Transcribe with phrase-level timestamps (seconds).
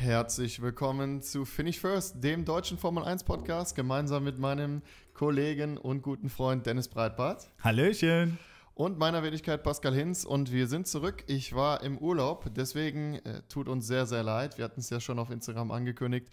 [0.00, 4.80] Herzlich willkommen zu Finish First, dem deutschen Formel 1 Podcast, gemeinsam mit meinem
[5.12, 7.50] Kollegen und guten Freund Dennis Breitbart.
[7.62, 8.38] Hallöchen.
[8.72, 10.24] Und meiner Wenigkeit Pascal Hinz.
[10.24, 11.24] Und wir sind zurück.
[11.26, 14.56] Ich war im Urlaub, deswegen äh, tut uns sehr, sehr leid.
[14.56, 16.28] Wir hatten es ja schon auf Instagram angekündigt.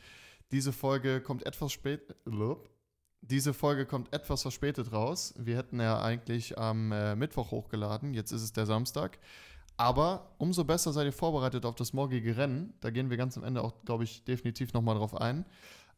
[0.54, 2.15] Diese Folge kommt etwas spät.
[3.20, 5.34] Diese Folge kommt etwas verspätet raus.
[5.38, 8.13] Wir hätten ja eigentlich am äh, Mittwoch hochgeladen.
[8.13, 9.20] Jetzt ist es der Samstag.
[9.78, 12.74] Aber umso besser seid ihr vorbereitet auf das morgige Rennen.
[12.82, 15.46] Da gehen wir ganz am Ende auch, glaube ich, definitiv nochmal drauf ein.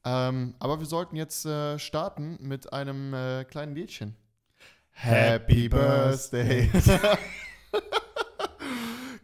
[0.05, 4.15] Ähm, aber wir sollten jetzt äh, starten mit einem äh, kleinen Liedchen.
[4.91, 6.69] Happy Birthday!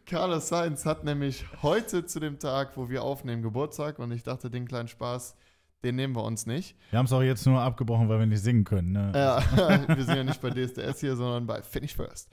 [0.06, 4.50] Carlos Sainz hat nämlich heute zu dem Tag, wo wir aufnehmen, Geburtstag und ich dachte,
[4.50, 5.36] den kleinen Spaß,
[5.84, 6.76] den nehmen wir uns nicht.
[6.90, 8.92] Wir haben es auch jetzt nur abgebrochen, weil wir nicht singen können.
[8.92, 9.12] Ne?
[9.14, 12.30] Ja, wir sind ja nicht bei DSDS hier, sondern bei Finish First.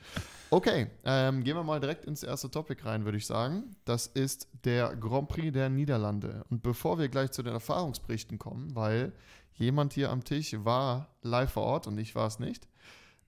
[0.50, 3.76] Okay, ähm, gehen wir mal direkt ins erste Topic rein, würde ich sagen.
[3.84, 6.44] Das ist der Grand Prix der Niederlande.
[6.50, 9.12] Und bevor wir gleich zu den Erfahrungsberichten kommen, weil
[9.54, 12.68] jemand hier am Tisch war live vor Ort und ich war es nicht,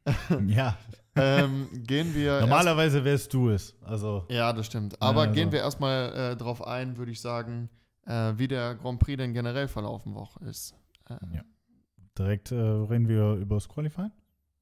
[0.47, 0.77] ja.
[1.17, 2.41] ähm, gehen wir.
[2.41, 3.75] Normalerweise wärst du es.
[3.83, 4.27] Also.
[4.29, 5.01] Ja, das stimmt.
[5.01, 5.35] Aber ja, also.
[5.35, 7.71] gehen wir erstmal äh, drauf ein, würde ich sagen,
[8.07, 10.75] äh, wie der Grand Prix denn generell verlaufen Woche ist.
[11.09, 11.43] Äh, ja.
[12.19, 14.13] Direkt äh, reden wir über das Qualifying?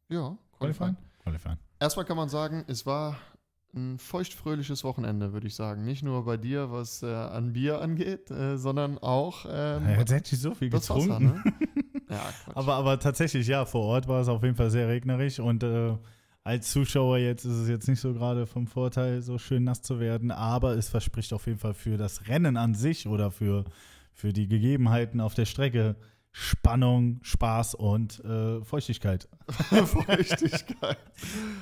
[0.08, 0.96] Ja, Qualifying.
[1.22, 1.58] Qualifying.
[1.80, 3.16] Erstmal kann man sagen, es war
[3.74, 5.84] ein feuchtfröhliches Wochenende, würde ich sagen.
[5.84, 9.46] Nicht nur bei dir, was äh, an Bier angeht, äh, sondern auch.
[9.48, 11.08] Ähm, ja, jetzt hätte ich so viel getrunken.
[11.08, 11.42] Wasser, ne?
[12.10, 12.20] ja,
[12.54, 15.96] aber, aber tatsächlich, ja, vor Ort war es auf jeden Fall sehr regnerig und äh,
[16.44, 20.00] als Zuschauer jetzt ist es jetzt nicht so gerade vom Vorteil, so schön nass zu
[20.00, 23.64] werden, aber es verspricht auf jeden Fall für das Rennen an sich oder für,
[24.12, 25.96] für die Gegebenheiten auf der Strecke
[26.34, 29.28] Spannung, Spaß und äh, Feuchtigkeit.
[29.48, 30.96] Feuchtigkeit.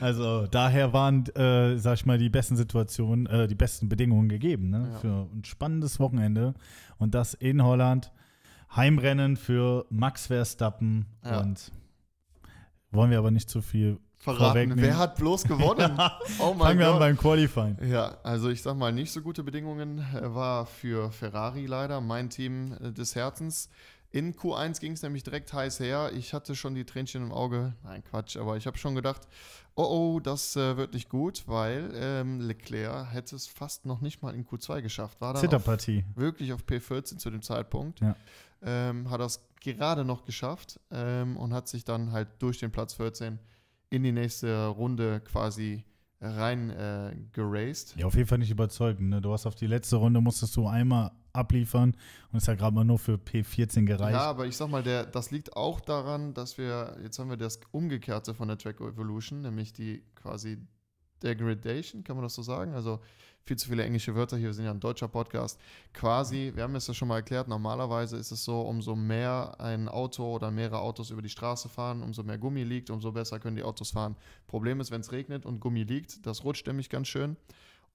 [0.00, 4.70] Also daher waren, äh, sag ich mal, die besten Situationen, äh, die besten Bedingungen gegeben
[4.70, 4.90] ne?
[4.92, 4.98] Ja.
[5.00, 6.54] für ein spannendes Wochenende.
[6.98, 8.12] Und das in Holland.
[8.76, 11.06] Heimrennen für Max Verstappen.
[11.24, 11.40] Ja.
[11.40, 11.72] Und
[12.92, 14.74] wollen wir aber nicht zu viel verraten.
[14.76, 15.98] Wer hat bloß gewonnen?
[16.38, 17.78] oh mein Fangen wir an beim Qualifying.
[17.82, 22.28] Ja, also ich sag mal, nicht so gute Bedingungen äh, war für Ferrari leider, mein
[22.28, 23.70] Team äh, des Herzens.
[24.12, 26.10] In Q1 ging es nämlich direkt heiß her.
[26.14, 27.74] Ich hatte schon die Tränchen im Auge.
[27.84, 29.22] Nein, Quatsch, aber ich habe schon gedacht,
[29.76, 34.20] oh oh, das äh, wird nicht gut, weil ähm, Leclerc hätte es fast noch nicht
[34.20, 35.20] mal in Q2 geschafft.
[35.20, 36.04] War dann Zitterpartie.
[36.10, 38.00] Auf, wirklich auf P14 zu dem Zeitpunkt.
[38.00, 38.16] Ja.
[38.62, 42.94] Ähm, hat das gerade noch geschafft ähm, und hat sich dann halt durch den Platz
[42.94, 43.38] 14
[43.90, 45.84] in die nächste Runde quasi
[46.20, 47.96] rein äh, geraced.
[47.96, 49.08] Ja, auf jeden Fall nicht überzeugend.
[49.08, 49.20] Ne?
[49.20, 51.96] Du hast auf die letzte Runde musstest du einmal abliefern
[52.30, 54.14] und ist ja gerade mal nur für P14 gereicht.
[54.14, 57.36] Ja, aber ich sag mal, der, das liegt auch daran, dass wir, jetzt haben wir
[57.36, 60.58] das Umgekehrte von der Track Evolution, nämlich die quasi
[61.22, 62.74] Degradation, kann man das so sagen?
[62.74, 63.00] Also
[63.50, 65.58] viel zu viele englische Wörter hier, wir sind ja ein deutscher Podcast.
[65.92, 69.88] Quasi, wir haben es ja schon mal erklärt, normalerweise ist es so, umso mehr ein
[69.88, 73.56] Auto oder mehrere Autos über die Straße fahren, umso mehr Gummi liegt, umso besser können
[73.56, 74.14] die Autos fahren.
[74.46, 77.36] Problem ist, wenn es regnet und Gummi liegt, das rutscht nämlich ganz schön.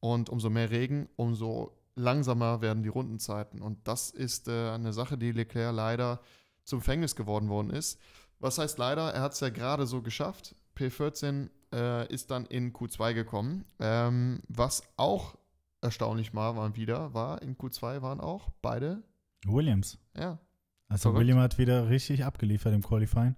[0.01, 3.61] Und umso mehr Regen, umso langsamer werden die Rundenzeiten.
[3.61, 6.19] Und das ist äh, eine Sache, die Leclerc leider
[6.65, 7.97] zum Fängnis geworden worden ist.
[8.39, 9.13] Was heißt leider?
[9.13, 10.53] Er hat es ja gerade so geschafft.
[10.77, 13.63] P14 äh, ist dann in Q2 gekommen.
[13.79, 15.37] Ähm, was auch
[15.85, 19.03] erstaunlich mal war wieder, war in Q2 waren auch beide
[19.45, 19.97] Williams.
[20.17, 20.39] Ja.
[20.87, 21.21] Also Verrückt.
[21.21, 23.35] William hat wieder richtig abgeliefert im Qualifying.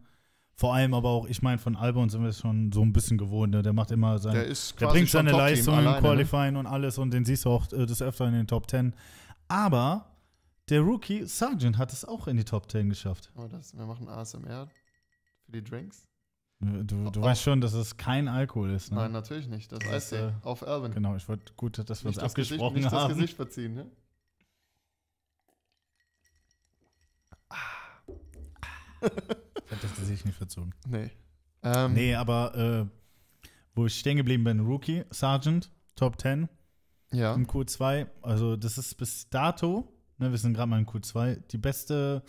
[0.53, 3.51] Vor allem aber auch, ich meine, von Albon sind wir schon so ein bisschen gewohnt.
[3.53, 3.61] Ne?
[3.61, 4.33] Der macht immer sein.
[4.33, 6.59] Der, der bringt seine Leistung im Qualifying ne?
[6.59, 8.95] und alles und den siehst du auch äh, des Öfteren in den Top 10.
[9.47, 10.17] Aber
[10.69, 13.31] der Rookie Sargent hat es auch in die Top 10 geschafft.
[13.35, 14.67] Oh, das, wir machen ASMR
[15.45, 16.07] für die Drinks.
[16.59, 18.97] Du, du weißt schon, dass es kein Alkohol ist, ne?
[18.97, 19.71] Nein, natürlich nicht.
[19.71, 20.91] Das, heißt äh, auf Alvin.
[20.91, 23.09] Genau, ich wollte gut, dass wir nicht uns abgesprochen Gesicht, nicht haben.
[23.09, 23.91] das Gesicht verziehen, ne?
[29.01, 30.73] ich habe das Gesicht nicht verzogen.
[30.87, 31.11] Nee.
[31.61, 32.85] Ähm, nee, aber äh,
[33.75, 36.49] wo ich stehen geblieben bin, Rookie, Sergeant, Top 10
[37.11, 37.35] ja.
[37.35, 38.07] im Q2.
[38.23, 39.87] Also, das ist bis dato,
[40.17, 42.23] ne, wir sind gerade mal in Q2, die beste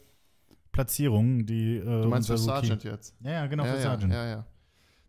[0.78, 1.78] Platzierung, die.
[1.78, 3.12] Äh, du meinst für Sergeant jetzt?
[3.18, 4.12] Ja, ja, genau, ja, für ja, Sergeant.
[4.12, 4.46] Ja, ja.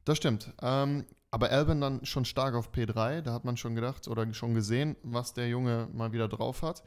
[0.03, 0.51] Das stimmt.
[0.63, 4.55] Ähm, aber Alvin dann schon stark auf P3, da hat man schon gedacht oder schon
[4.55, 6.81] gesehen, was der Junge mal wieder drauf hat.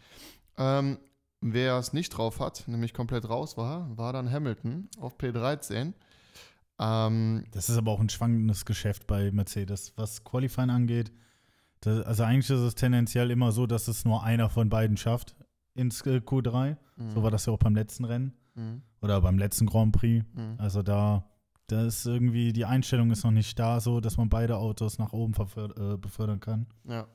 [0.59, 0.99] Ähm,
[1.41, 5.93] wer es nicht drauf hat, nämlich komplett raus war, war dann Hamilton auf P13.
[6.81, 11.13] Ähm, das ist aber auch ein schwankendes Geschäft bei Mercedes, was Qualifying angeht.
[11.83, 15.37] Das, also eigentlich ist es tendenziell immer so, dass es nur einer von beiden schafft
[15.75, 16.79] ins äh, Q3.
[16.97, 17.11] Mhm.
[17.11, 18.33] So war das ja auch beim letzten Rennen.
[18.55, 18.83] Mhm.
[19.01, 20.25] Oder beim letzten Grand Prix.
[20.35, 20.55] Mhm.
[20.59, 21.25] Also da,
[21.67, 25.13] da ist irgendwie, die Einstellung ist noch nicht da, so dass man beide Autos nach
[25.13, 26.67] oben äh, befördern kann.
[26.85, 27.07] Ja.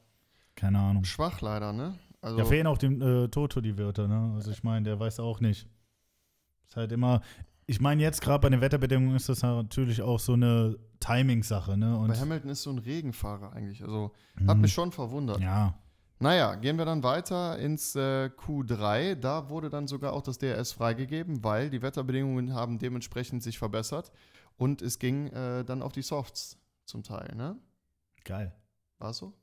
[0.55, 1.03] Keine Ahnung.
[1.03, 1.95] Schwach leider, ne?
[2.21, 4.33] Also, ja, fehlen auch dem äh, Toto die Wörter, ne?
[4.35, 5.67] Also ich meine, der weiß auch nicht.
[6.67, 7.21] Ist halt immer,
[7.67, 11.97] ich meine, jetzt gerade bei den Wetterbedingungen ist das natürlich auch so eine Timing-Sache, ne?
[11.97, 13.83] Und bei Hamilton ist so ein Regenfahrer eigentlich.
[13.83, 14.11] Also
[14.47, 15.39] hat mich schon verwundert.
[15.39, 15.77] Ja.
[16.19, 19.15] Naja, gehen wir dann weiter ins äh, Q3.
[19.15, 24.11] Da wurde dann sogar auch das DRS freigegeben, weil die Wetterbedingungen haben dementsprechend sich verbessert.
[24.57, 27.57] Und es ging äh, dann auf die Softs zum Teil, ne?
[28.23, 28.51] Geil.
[28.97, 29.33] War so?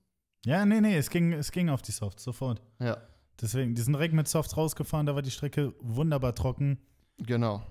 [0.45, 2.61] Ja, nee, nee, es ging, es ging auf die Softs sofort.
[2.81, 2.99] Ja.
[3.41, 6.79] Deswegen, die sind direkt mit Softs rausgefahren, da war die Strecke wunderbar trocken.
[7.19, 7.65] Genau.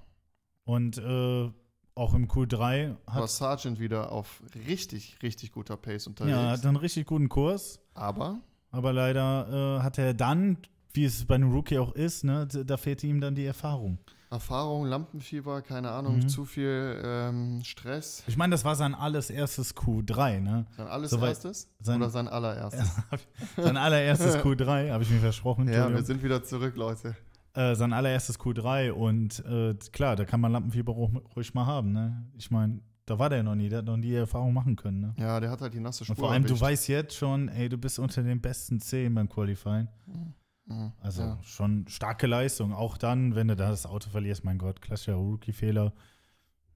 [0.64, 1.52] Und äh,
[1.96, 3.20] auch im Q3 hat.
[3.20, 6.36] War Sargent wieder auf richtig, richtig guter Pace unterwegs.
[6.36, 7.80] Ja, hat einen richtig guten Kurs.
[7.94, 8.42] Aber?
[8.74, 10.58] Aber leider äh, hat er dann,
[10.94, 14.00] wie es bei einem Rookie auch ist, ne, da fehlte ihm dann die Erfahrung.
[14.32, 16.28] Erfahrung, Lampenfieber, keine Ahnung, mhm.
[16.28, 18.24] zu viel ähm, Stress.
[18.26, 20.66] Ich meine, das war sein alles erstes Q3, ne?
[20.76, 21.70] Sein alles so erstes?
[21.82, 22.92] Sein, oder sein allererstes?
[23.58, 25.72] sein allererstes Q3, habe ich mir versprochen.
[25.72, 27.16] Ja, wir sind wieder zurück, Leute.
[27.54, 32.26] Äh, sein allererstes Q3 und äh, klar, da kann man Lampenfieber ruhig mal haben, ne?
[32.36, 35.02] Ich meine, da war der noch nie, der hat noch nie die Erfahrung machen können,
[35.02, 35.14] ne?
[35.18, 36.16] Ja, der hat halt die nasse Spur.
[36.16, 36.62] Und vor allem, erwischt.
[36.62, 39.88] du weißt jetzt schon, ey, du bist unter den besten 10 beim Qualifying.
[40.06, 40.34] Mhm.
[40.66, 41.40] Mhm, also ja.
[41.44, 42.74] schon starke Leistung.
[42.74, 45.94] Auch dann, wenn du da das Auto verlierst, mein Gott, klassischer Rookie-Fehler.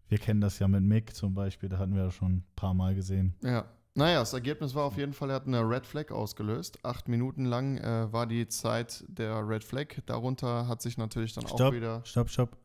[0.10, 2.74] Wir kennen das ja mit Mick zum Beispiel, da hatten wir ja schon ein paar
[2.74, 3.36] Mal gesehen.
[3.44, 3.66] Ja.
[3.94, 6.86] Naja, das Ergebnis war auf jeden Fall, er hat eine Red Flag ausgelöst.
[6.86, 9.88] Acht Minuten lang äh, war die Zeit der Red Flag.
[10.06, 12.02] Darunter hat sich natürlich dann stopp, auch wieder.
[12.06, 12.58] Stopp, stopp.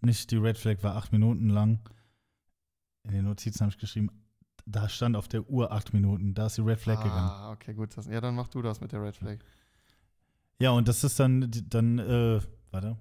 [0.00, 1.80] Nicht die Red Flag war acht Minuten lang.
[3.04, 4.10] In den Notizen habe ich geschrieben,
[4.66, 6.34] da stand auf der Uhr acht Minuten.
[6.34, 7.30] Da ist die Red Flag ah, gegangen.
[7.30, 7.96] Ah, okay, gut.
[7.96, 9.38] Das, ja, dann mach du das mit der Red Flag.
[10.58, 12.98] Ja, und das ist dann, dann äh, warte,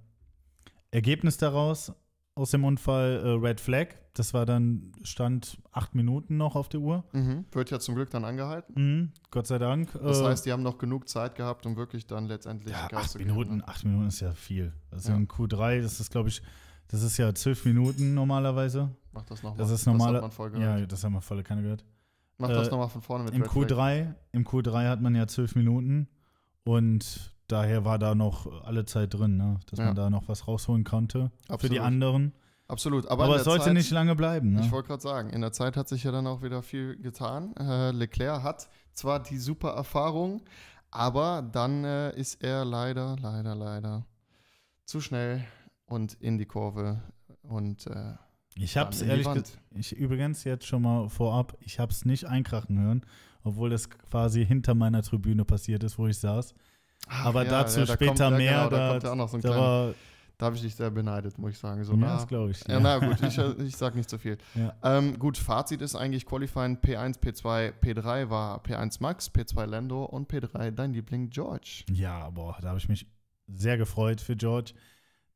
[0.91, 1.91] Ergebnis daraus
[2.35, 3.87] aus dem Unfall äh, Red Flag.
[4.13, 7.03] Das war dann, stand acht Minuten noch auf der Uhr.
[7.11, 7.45] Mhm.
[7.51, 8.73] Wird ja zum Glück dann angehalten.
[8.75, 9.11] Mhm.
[9.29, 9.91] Gott sei Dank.
[9.93, 13.03] Das äh, heißt, die haben noch genug Zeit gehabt, um wirklich dann letztendlich ja, Gas
[13.03, 13.67] acht zu Minuten, ne?
[13.67, 14.73] Acht Minuten ist ja viel.
[14.89, 15.17] Also ja.
[15.17, 16.41] in Q3, das ist, glaube ich,
[16.89, 18.89] das ist ja zwölf Minuten normalerweise.
[19.11, 19.57] Mach das nochmal.
[19.57, 20.29] Das ist normal.
[20.59, 21.85] Ja, das haben wir volle keine gehört.
[22.37, 24.15] Mach das äh, nochmal von vorne mit im Red Q3, Flag.
[24.31, 26.07] Im Q3 hat man ja zwölf Minuten
[26.63, 29.59] und daher war da noch alle Zeit drin, ne?
[29.69, 29.85] dass ja.
[29.85, 31.61] man da noch was rausholen konnte Absolut.
[31.61, 32.33] für die anderen.
[32.67, 33.07] Absolut.
[33.07, 34.53] Aber, Aber es sollte Zeit, nicht lange bleiben.
[34.53, 34.61] Ne?
[34.61, 37.55] Ich wollte gerade sagen, in der Zeit hat sich ja dann auch wieder viel getan.
[37.57, 40.41] Äh, Leclerc hat zwar die super Erfahrung,
[40.91, 44.05] aber dann äh, ist er leider, leider, leider
[44.85, 45.43] zu schnell
[45.89, 47.01] und in die Kurve
[47.41, 48.13] und äh,
[48.55, 52.25] ich habe es ehrlich gesagt, ich übrigens jetzt schon mal vorab, ich habe es nicht
[52.25, 53.05] einkrachen hören,
[53.43, 56.53] obwohl das quasi hinter meiner Tribüne passiert ist, wo ich saß.
[57.07, 58.67] Ach, Aber ja, dazu ja, da später kommt, mehr.
[58.67, 59.93] Genau, da, da, kommt ja auch noch so ein da,
[60.37, 61.83] da habe ich dich sehr beneidet, muss ich sagen.
[61.83, 62.13] So ja, nah.
[62.15, 62.67] das glaube ich.
[62.67, 64.37] Ja, na gut, ich, ich sage nicht so viel.
[64.83, 70.29] Ähm, gut, Fazit ist eigentlich Qualifying P1, P2, P3 war P1 Max, P2 Lando und
[70.31, 71.83] P3 dein Liebling George.
[71.91, 73.07] Ja, boah, da habe ich mich
[73.47, 74.73] sehr gefreut für George.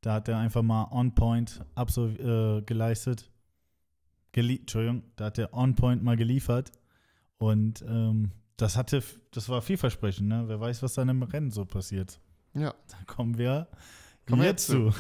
[0.04, 3.32] Da hat er einfach mal on point äh, geleistet.
[4.34, 6.74] Gelie Entschuldigung, da hat er on point mal geliefert.
[7.38, 9.02] Und ähm, das hatte,
[9.32, 10.44] das war vielversprechend, ne?
[10.48, 12.20] Wer weiß, was dann im Rennen so passiert.
[12.54, 12.74] Ja.
[12.90, 13.70] Da kommen wir,
[14.28, 14.92] kommen wir jetzt zu.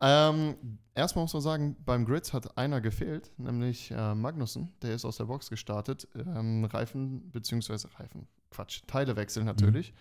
[0.00, 0.54] ähm,
[0.94, 4.72] erstmal muss man sagen, beim Grids hat einer gefehlt, nämlich äh, Magnussen.
[4.80, 6.06] Der ist aus der Box gestartet.
[6.14, 9.92] Ähm, Reifen, beziehungsweise Reifen, Quatsch, Teile wechseln natürlich.
[9.92, 9.96] Mhm.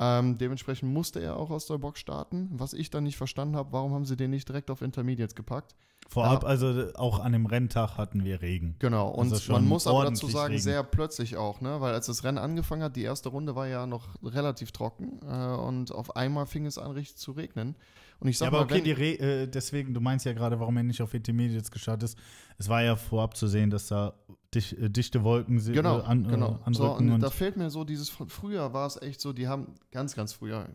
[0.00, 2.48] Ähm, dementsprechend musste er auch aus der Box starten.
[2.52, 5.76] Was ich dann nicht verstanden habe, warum haben sie den nicht direkt auf Intermediates gepackt?
[6.08, 8.74] Vorab, also auch an dem Renntag hatten wir Regen.
[8.80, 10.62] Genau, und also man muss aber dazu sagen, Regen.
[10.62, 11.80] sehr plötzlich auch, ne?
[11.80, 15.54] Weil als das Rennen angefangen hat, die erste Runde war ja noch relativ trocken äh,
[15.54, 17.76] und auf einmal fing es an, richtig zu regnen.
[18.18, 20.58] Und ich sag ja, aber mal, okay, die Re äh, deswegen, du meinst ja gerade,
[20.58, 22.18] warum er nicht auf Intermediates gestartet ist.
[22.58, 24.14] Es war ja vorab zu sehen, dass da
[24.54, 25.74] dich, äh, dichte Wolken sind.
[25.74, 26.58] Genau, äh, an, genau.
[26.70, 29.48] So, und, und da fehlt mir so dieses von früher war es echt so, die
[29.48, 30.66] haben ganz, ganz früher,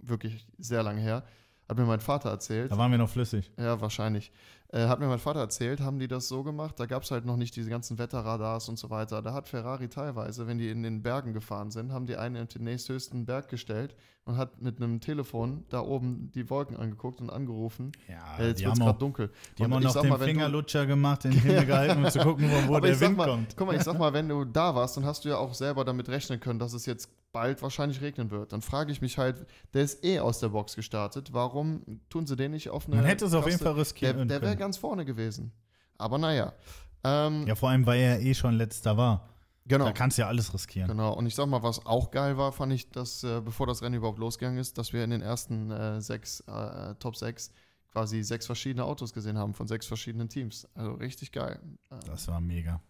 [0.00, 1.24] wirklich sehr lange her,
[1.68, 2.70] hat mir mein Vater erzählt.
[2.70, 3.50] Da waren wir noch flüssig.
[3.58, 4.32] Ja, wahrscheinlich.
[4.74, 7.24] Äh, hat mir mein Vater erzählt, haben die das so gemacht, da gab es halt
[7.24, 9.22] noch nicht diese ganzen Wetterradars und so weiter.
[9.22, 12.48] Da hat Ferrari teilweise, wenn die in den Bergen gefahren sind, haben die einen in
[12.48, 17.30] den nächsthöchsten Berg gestellt und hat mit einem Telefon da oben die Wolken angeguckt und
[17.30, 17.92] angerufen.
[18.08, 19.30] Ja, äh, jetzt wird es gerade dunkel.
[19.58, 22.50] Die und haben noch den mal, Fingerlutscher gemacht, in den Himmel gehalten, um zu gucken,
[22.50, 23.56] wo, wo der Wind mal, kommt.
[23.56, 25.84] Guck mal, ich sag mal, wenn du da warst, dann hast du ja auch selber
[25.84, 28.52] damit rechnen können, dass es jetzt bald wahrscheinlich regnen wird.
[28.52, 31.32] Dann frage ich mich halt, der ist eh aus der Box gestartet.
[31.32, 32.96] Warum tun sie den nicht auf eine.
[32.96, 35.52] Man hätte es auf jeden Fall riskieren Der, der wäre ganz vorne gewesen.
[35.98, 36.54] Aber naja.
[37.02, 39.28] Ähm, ja, vor allem, weil er eh schon letzter war.
[39.66, 39.86] Genau.
[39.86, 40.88] Da kannst du ja alles riskieren.
[40.88, 41.12] Genau.
[41.12, 43.96] Und ich sag mal, was auch geil war, fand ich, dass, äh, bevor das Rennen
[43.96, 47.50] überhaupt losgegangen ist, dass wir in den ersten äh, sechs, äh, Top 6
[47.90, 50.68] quasi sechs verschiedene Autos gesehen haben von sechs verschiedenen Teams.
[50.74, 51.60] Also richtig geil.
[52.06, 52.80] Das war mega.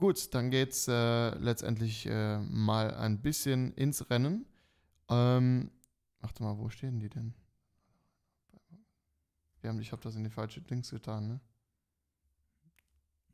[0.00, 4.46] Gut, dann geht's äh, letztendlich äh, mal ein bisschen ins Rennen.
[5.10, 5.70] Ähm,
[6.20, 7.34] warte mal, wo stehen die denn?
[9.60, 11.40] Wir haben, ich habe das in die falsche Dings getan, ne?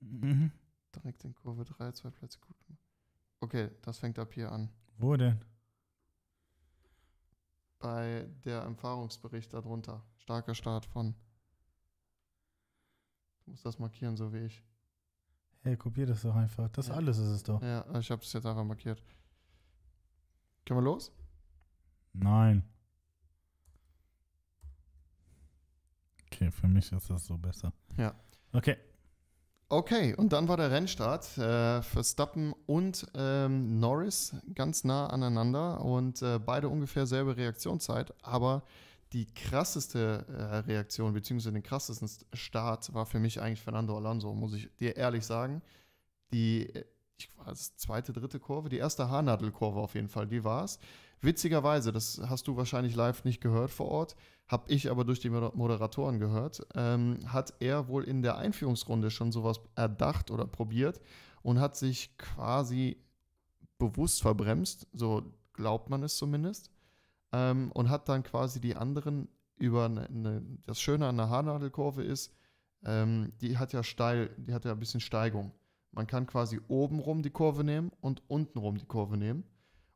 [0.01, 0.51] Mhm.
[0.93, 2.57] Direkt in Kurve 3, zwei Plätze gut
[3.39, 4.69] Okay, das fängt ab hier an.
[4.99, 5.39] Wo denn?
[7.79, 10.03] Bei der Erfahrungsbericht darunter.
[10.17, 11.15] Starker Start von.
[13.45, 14.65] Du musst das markieren, so wie ich.
[15.67, 16.69] Hey, kopier das doch einfach.
[16.69, 16.95] Das ja.
[16.95, 17.61] alles ist es doch.
[17.61, 19.03] Ja, ich habe es jetzt einfach markiert.
[20.65, 21.11] Können wir los?
[22.13, 22.63] Nein.
[26.27, 27.73] Okay, für mich ist das so besser.
[27.97, 28.15] Ja.
[28.53, 28.77] Okay.
[29.69, 31.37] Okay, und dann war der Rennstart.
[31.37, 38.15] Äh, Verstappen und ähm, Norris ganz nah aneinander und äh, beide ungefähr selbe Reaktionszeit.
[38.23, 38.63] Aber
[39.13, 44.55] die krasseste äh, Reaktion, beziehungsweise den krassesten Start war für mich eigentlich Fernando Alonso, muss
[44.55, 45.63] ich dir ehrlich sagen.
[46.33, 46.85] Die, äh,
[47.17, 50.79] ich war zweite, dritte Kurve, die erste Haarnadelkurve auf jeden Fall, die war es.
[51.23, 54.17] Witzigerweise, das hast du wahrscheinlich live nicht gehört vor Ort,
[54.49, 59.33] habe ich aber durch die Moderatoren gehört, ähm, hat er wohl in der Einführungsrunde schon
[59.33, 61.01] sowas erdacht oder probiert
[61.43, 62.99] und hat sich quasi
[63.79, 65.23] bewusst verbremst, so
[65.55, 66.71] glaubt man es zumindest,
[67.37, 69.29] ähm, und hat dann quasi die anderen
[69.59, 72.35] über eine, eine, das Schöne an der Haarnadelkurve ist,
[72.85, 75.53] ähm, die hat ja steil, die hat ja ein bisschen Steigung.
[75.93, 79.45] Man kann quasi oben rum die Kurve nehmen und unten rum die Kurve nehmen.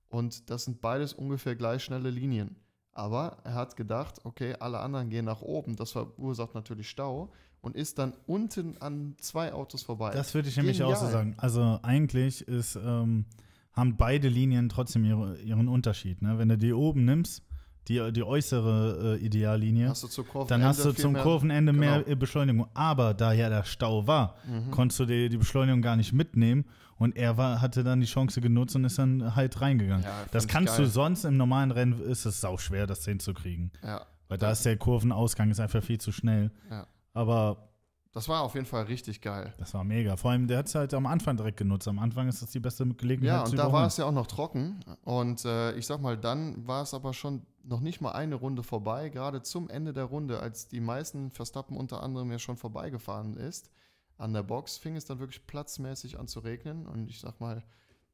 [0.09, 2.57] Und das sind beides ungefähr gleich schnelle Linien.
[2.93, 5.77] Aber er hat gedacht, okay, alle anderen gehen nach oben.
[5.77, 10.11] Das verursacht natürlich Stau und ist dann unten an zwei Autos vorbei.
[10.13, 10.95] Das würde ich nämlich Genial.
[10.95, 11.35] auch so sagen.
[11.37, 13.27] Also eigentlich ist, ähm,
[13.73, 16.23] haben beide Linien trotzdem ihre, ihren Unterschied.
[16.23, 16.39] Ne?
[16.39, 17.43] Wenn du die oben nimmst,
[17.89, 20.05] die, die äußere äh, Ideallinie, hast
[20.49, 22.03] dann hast du zum mehr, Kurvenende genau.
[22.05, 22.69] mehr Beschleunigung.
[22.75, 24.71] Aber da ja der Stau war, mhm.
[24.71, 26.67] konntest du die, die Beschleunigung gar nicht mitnehmen
[26.99, 30.05] und er war, hatte dann die Chance genutzt und ist dann halt reingegangen.
[30.05, 33.73] Ja, das kannst du sonst im normalen Rennen, ist es sau schwer, das hinzukriegen.
[33.83, 34.07] Ja.
[34.29, 36.53] Weil da ist der Kurvenausgang ist einfach viel zu schnell.
[36.71, 36.87] Ja.
[37.15, 37.70] Aber
[38.13, 39.55] das war auf jeden Fall richtig geil.
[39.59, 40.17] Das war mega.
[40.17, 41.87] Vor allem, der hat es halt am Anfang direkt genutzt.
[41.87, 43.31] Am Anfang ist das die beste Gelegenheit.
[43.31, 44.81] Ja, und da war es ja auch noch trocken.
[45.05, 48.65] Und äh, ich sag mal, dann war es aber schon noch nicht mal eine Runde
[48.65, 49.11] vorbei.
[49.11, 53.71] Gerade zum Ende der Runde, als die meisten Verstappen unter anderem ja schon vorbeigefahren ist,
[54.19, 56.89] an der Box fing es dann wirklich platzmäßig an zu regnen.
[56.89, 57.63] Und ich sag mal,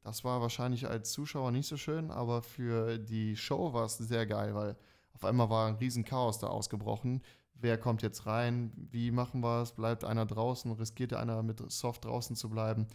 [0.03, 4.27] das war wahrscheinlich als Zuschauer nicht so schön, aber für die Show war es sehr
[4.27, 4.77] geil, weil
[5.13, 7.23] auf einmal war ein riesen Chaos da ausgebrochen
[7.61, 12.05] wer kommt jetzt rein, wie machen wir es, bleibt einer draußen, riskiert einer mit Soft
[12.05, 12.87] draußen zu bleiben.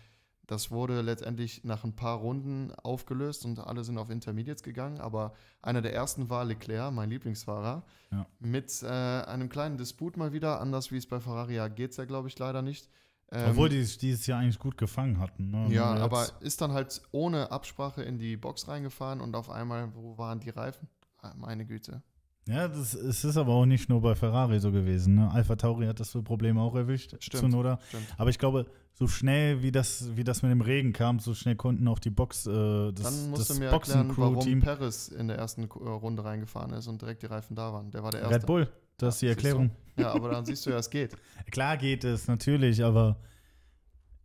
[0.46, 4.98] Das wurde letztendlich nach ein paar Runden aufgelöst und alle sind auf Intermediates gegangen.
[4.98, 8.26] Aber einer der ersten war Leclerc, mein Lieblingsfahrer, ja.
[8.40, 10.60] mit äh, einem kleinen Disput mal wieder.
[10.60, 12.90] Anders wie es bei Ferrari ja geht es ja, glaube ich, leider nicht.
[13.30, 15.50] Ähm, Obwohl die es dieses Jahr eigentlich gut gefangen hatten.
[15.50, 15.72] Ne?
[15.72, 20.18] Ja, aber ist dann halt ohne Absprache in die Box reingefahren und auf einmal, wo
[20.18, 20.88] waren die Reifen?
[21.18, 22.02] Ah, meine Güte.
[22.48, 25.14] Ja, das, es ist aber auch nicht nur bei Ferrari so gewesen.
[25.14, 25.30] Ne?
[25.30, 27.14] Alpha Tauri hat das Problem auch erwischt.
[27.20, 27.78] Stimmt, Zunoda.
[27.88, 28.06] stimmt.
[28.18, 31.54] Aber ich glaube, so schnell wie das, wie das mit dem Regen kam, so schnell
[31.54, 35.28] konnten auch die Box, äh, das, Dann musst das du mir erklären, warum Perez in
[35.28, 37.90] der ersten äh, Runde reingefahren ist und direkt die Reifen da waren.
[37.92, 38.34] Der war der erste.
[38.34, 38.68] Red Bull,
[38.98, 39.70] das ist die Erklärung.
[39.96, 41.16] Ja, aber dann siehst du ja, es geht.
[41.52, 43.18] Klar geht es, natürlich, aber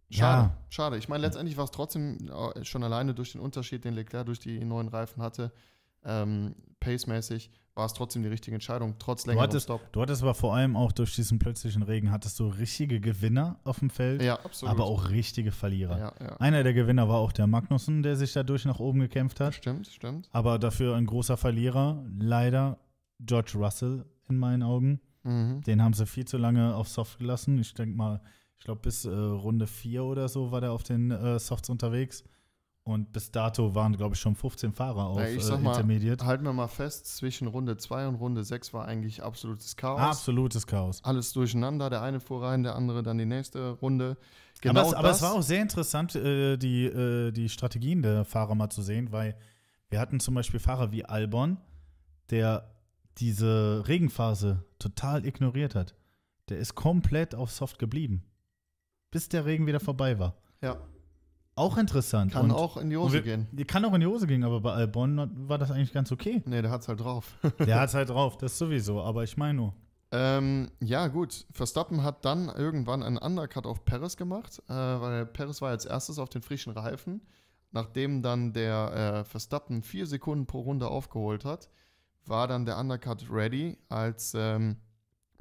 [0.09, 0.57] Schade, ja.
[0.69, 0.97] schade.
[0.97, 4.39] Ich meine, letztendlich war es trotzdem äh, schon alleine durch den Unterschied, den Leclerc durch
[4.39, 5.51] die neuen Reifen hatte,
[6.05, 9.93] ähm, pacemäßig war es trotzdem die richtige Entscheidung, trotz längerem du hattest, Stop.
[9.93, 13.79] Du hattest aber vor allem auch durch diesen plötzlichen Regen, hattest du richtige Gewinner auf
[13.79, 14.73] dem Feld, ja, absolut.
[14.73, 15.99] aber auch richtige Verlierer.
[15.99, 16.37] Ja, ja.
[16.37, 19.53] Einer der Gewinner war auch der Magnussen, der sich dadurch nach oben gekämpft hat.
[19.53, 20.27] Stimmt, stimmt.
[20.31, 22.79] Aber dafür ein großer Verlierer, leider
[23.19, 24.99] George Russell in meinen Augen.
[25.23, 25.61] Mhm.
[25.61, 27.59] Den haben sie viel zu lange auf Soft gelassen.
[27.59, 28.21] Ich denke mal,
[28.57, 32.23] ich glaube bis äh, Runde 4 oder so war der auf den äh, Softs unterwegs.
[32.87, 36.23] Und bis dato waren, glaube ich, schon 15 Fahrer auf ja, ich sag äh, Intermediate.
[36.23, 39.99] Mal, halten wir mal fest, zwischen Runde 2 und Runde 6 war eigentlich absolutes Chaos.
[39.99, 41.03] Absolutes Chaos.
[41.03, 44.15] Alles durcheinander, der eine fuhr rein, der andere dann die nächste Runde.
[44.61, 48.23] Genau aber, es, aber es war auch sehr interessant, äh, die, äh, die Strategien der
[48.23, 49.35] Fahrer mal zu sehen, weil
[49.89, 51.57] wir hatten zum Beispiel Fahrer wie Albon,
[52.29, 52.73] der
[53.17, 55.93] diese Regenphase total ignoriert hat.
[56.47, 58.23] Der ist komplett auf Soft geblieben,
[59.11, 60.37] bis der Regen wieder vorbei war.
[60.61, 60.77] Ja.
[61.57, 62.33] Auch interessant.
[62.33, 63.47] Kann und, auch in die Hose wir, gehen.
[63.65, 66.43] Kann auch in die Hose gehen, aber bei Albon war das eigentlich ganz okay.
[66.45, 67.35] Nee, der hat's halt drauf.
[67.59, 69.73] der hat's halt drauf, das sowieso, aber ich meine nur.
[70.11, 71.47] Ähm, ja, gut.
[71.51, 76.19] Verstappen hat dann irgendwann einen Undercut auf Perez gemacht, äh, weil Perez war als erstes
[76.19, 77.21] auf den frischen Reifen.
[77.71, 81.69] Nachdem dann der äh, Verstappen vier Sekunden pro Runde aufgeholt hat,
[82.23, 84.77] war dann der Undercut ready, als ähm,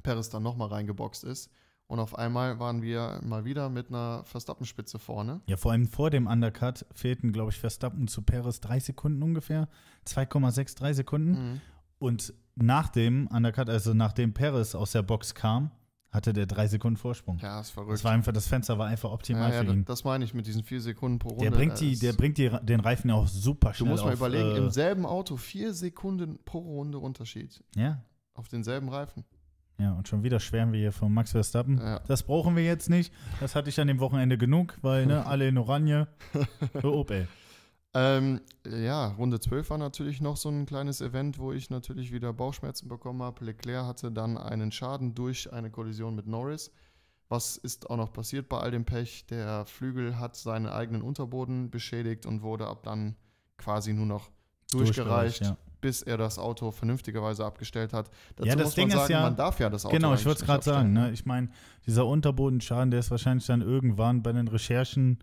[0.01, 1.51] Perez dann nochmal reingeboxt ist
[1.87, 5.41] Und auf einmal waren wir mal wieder mit einer Verstappen-Spitze vorne.
[5.47, 9.69] Ja, vor allem vor dem Undercut fehlten, glaube ich, Verstappen zu Perez drei Sekunden ungefähr.
[10.05, 11.31] 2,63 Sekunden.
[11.31, 11.61] Mhm.
[11.99, 15.71] Und nach dem Undercut, also nachdem Perez aus der Box kam,
[16.11, 17.37] hatte der drei Sekunden Vorsprung.
[17.39, 17.93] Ja, ist verrückt.
[17.93, 19.85] Das, war einfach, das Fenster war einfach optimal ja, ja, für ihn.
[19.85, 21.49] Das meine ich mit diesen vier Sekunden pro Runde.
[21.49, 24.19] Der bringt, die, der bringt die, den Reifen auch super schnell Du musst mal auf,
[24.19, 27.63] überlegen, äh, im selben Auto vier Sekunden pro Runde Unterschied.
[27.75, 28.01] Ja.
[28.33, 29.25] Auf denselben Reifen.
[29.79, 31.77] Ja, und schon wieder schwärmen wir hier von Max Verstappen.
[31.77, 31.99] Ja.
[32.07, 33.13] Das brauchen wir jetzt nicht.
[33.39, 36.07] Das hatte ich an dem Wochenende genug, weil ne, alle in Oranje.
[36.73, 37.27] Hör auf, ey.
[37.93, 42.33] Ähm, ja, Runde 12 war natürlich noch so ein kleines Event, wo ich natürlich wieder
[42.33, 43.45] Bauchschmerzen bekommen habe.
[43.45, 46.71] Leclerc hatte dann einen Schaden durch eine Kollision mit Norris.
[47.29, 49.25] Was ist auch noch passiert bei all dem Pech?
[49.27, 53.15] Der Flügel hat seinen eigenen Unterboden beschädigt und wurde ab dann
[53.57, 54.29] quasi nur noch
[54.71, 55.57] durchgereicht, ja.
[55.81, 58.09] Bis er das Auto vernünftigerweise abgestellt hat.
[58.35, 60.13] Dazu ja, das muss Ding man sagen, ist ja, man darf ja das Auto Genau,
[60.13, 60.93] ich würde es gerade sagen.
[60.93, 61.11] Ne?
[61.11, 61.49] Ich meine,
[61.85, 65.19] dieser Unterbodenschaden, der ist wahrscheinlich dann irgendwann bei den Recherchen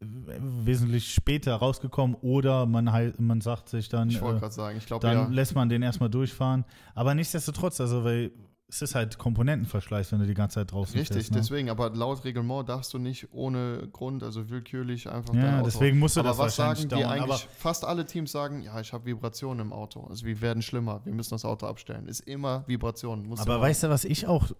[0.00, 4.86] wesentlich später rausgekommen oder man, man sagt sich dann, ich wollte äh, gerade sagen, ich
[4.86, 5.28] glaube, dann ja.
[5.28, 6.64] lässt man den erstmal durchfahren.
[6.94, 8.32] Aber nichtsdestotrotz, also weil
[8.72, 11.40] es ist halt Komponentenverschleiß, wenn du die ganze Zeit draußen Richtig, fährst, ne?
[11.40, 16.16] deswegen, aber laut Reglement darfst du nicht ohne Grund, also willkürlich einfach Ja, deswegen musst
[16.16, 19.04] du aber das was sagen dauern, die eigentlich, fast alle Teams sagen, ja, ich habe
[19.04, 22.06] Vibrationen im Auto, also wir werden schlimmer, wir müssen das Auto abstellen.
[22.06, 23.30] Ist immer Vibration.
[23.38, 24.50] aber weißt du, was ich auch,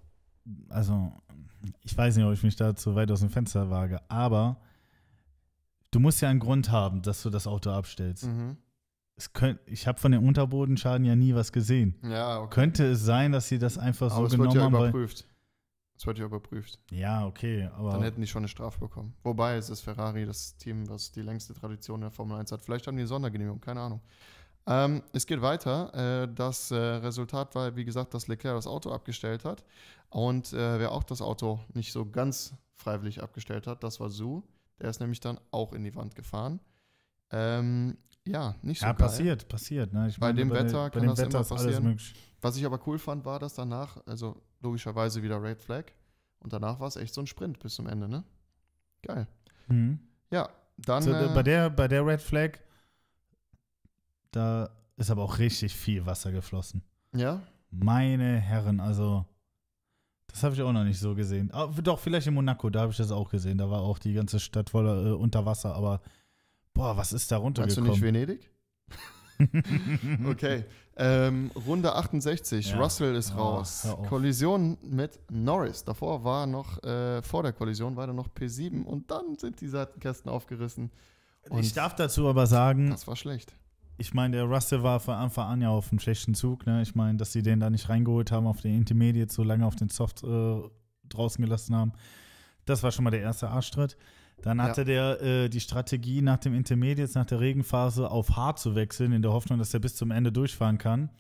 [0.69, 1.11] also
[1.83, 4.59] ich weiß nicht, ob ich mich da zu weit aus dem Fenster wage, aber
[5.91, 8.25] du musst ja einen Grund haben, dass du das Auto abstellst.
[8.27, 8.59] Mhm
[9.33, 11.97] könnt, ich habe von dem Unterbodenschaden ja nie was gesehen.
[12.03, 12.55] Ja, okay.
[12.55, 14.75] Könnte es sein, dass sie das einfach aber so genommen haben?
[14.75, 15.27] Aber es wird ja überprüft.
[15.97, 16.81] Es wird ja überprüft.
[16.91, 17.93] Ja, okay, aber.
[17.93, 19.15] Dann hätten die schon eine Strafe bekommen.
[19.23, 22.63] Wobei es ist Ferrari das Team, was die längste Tradition der Formel 1 hat.
[22.63, 24.01] Vielleicht haben die eine Sondergenehmigung, keine Ahnung.
[24.67, 26.25] Ähm, es geht weiter.
[26.25, 29.65] Äh, das äh, Resultat war, wie gesagt, dass Leclerc das Auto abgestellt hat.
[30.09, 34.43] Und äh, wer auch das Auto nicht so ganz freiwillig abgestellt hat, das war Su.
[34.81, 36.61] Der ist nämlich dann auch in die Wand gefahren.
[37.31, 39.07] Ähm, ja, nicht so Ja, geil.
[39.07, 39.93] passiert, passiert.
[39.93, 40.09] Ne?
[40.09, 41.99] Ich bei meine, dem bei, Wetter bei kann das Wetter immer passieren.
[42.41, 45.85] Was ich aber cool fand, war, dass danach, also logischerweise wieder Red Flag
[46.41, 48.25] und danach war es echt so ein Sprint bis zum Ende, ne?
[49.03, 49.27] Geil.
[49.69, 49.99] Mhm.
[50.31, 51.03] Ja, dann.
[51.03, 52.59] So, äh, bei, der, bei der Red Flag,
[54.31, 56.83] da ist aber auch richtig viel Wasser geflossen.
[57.15, 57.43] Ja?
[57.71, 59.25] Meine Herren, also.
[60.29, 61.51] Das habe ich auch noch nicht so gesehen.
[61.53, 63.59] Ah, doch, vielleicht in Monaco, da habe ich das auch gesehen.
[63.59, 66.01] Da war auch die ganze Stadt voller äh, unter Wasser, aber
[66.75, 67.91] Boah, was ist da runtergekommen?
[67.91, 68.51] Meinst du nicht Venedig?
[70.29, 70.65] okay.
[70.97, 72.71] Ähm, Runde 68.
[72.71, 72.79] Ja.
[72.79, 73.89] Russell ist oh, raus.
[74.09, 75.85] Kollision mit Norris.
[75.85, 79.69] Davor war noch, äh, vor der Kollision war da noch P7 und dann sind die
[79.69, 80.91] Seitenkästen aufgerissen.
[81.49, 82.91] Und ich darf dazu aber sagen.
[82.91, 83.55] Das war schlecht.
[83.99, 86.67] Ich meine, der Russell war von Anfang an ja auf einem schlechten Zug.
[86.67, 86.83] Ne?
[86.83, 89.77] Ich meine, dass sie den da nicht reingeholt haben auf den Intermediate, so lange auf
[89.77, 90.61] den Soft äh,
[91.09, 91.93] draußen gelassen haben.
[92.65, 93.97] Das war schon mal der erste Arschtritt.
[94.41, 95.17] Dann hatte ja.
[95.17, 99.23] der äh, die Strategie, nach dem Intermediates, nach der Regenphase auf hart zu wechseln, in
[99.23, 101.11] der Hoffnung, dass er bis zum Ende durchfahren kann.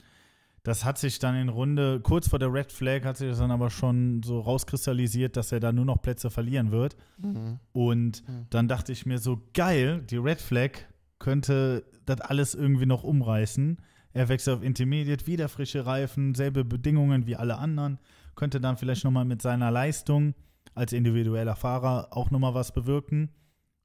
[0.64, 3.51] Das hat sich dann in Runde, kurz vor der Red Flag, hat sich das dann
[3.51, 6.96] aber schon so rauskristallisiert, dass er da nur noch Plätze verlieren wird.
[7.18, 7.59] Mhm.
[7.72, 8.46] Und mhm.
[8.51, 10.70] dann dachte ich mir so, geil, die Red Flag
[11.18, 13.79] könnte das alles irgendwie noch umreißen.
[14.12, 17.98] Er wechselt auf Intermediate, wieder frische Reifen, selbe Bedingungen wie alle anderen.
[18.37, 20.35] Könnte dann vielleicht nochmal mit seiner Leistung
[20.75, 23.31] als individueller Fahrer auch nochmal was bewirken.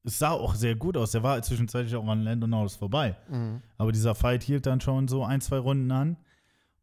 [0.03, 1.11] Es sah auch sehr gut aus.
[1.11, 3.17] Der war zwischenzeitlich auch an Land und Norris vorbei.
[3.29, 3.61] Mhm.
[3.77, 6.17] Aber dieser Fight hielt dann schon so ein, zwei Runden an.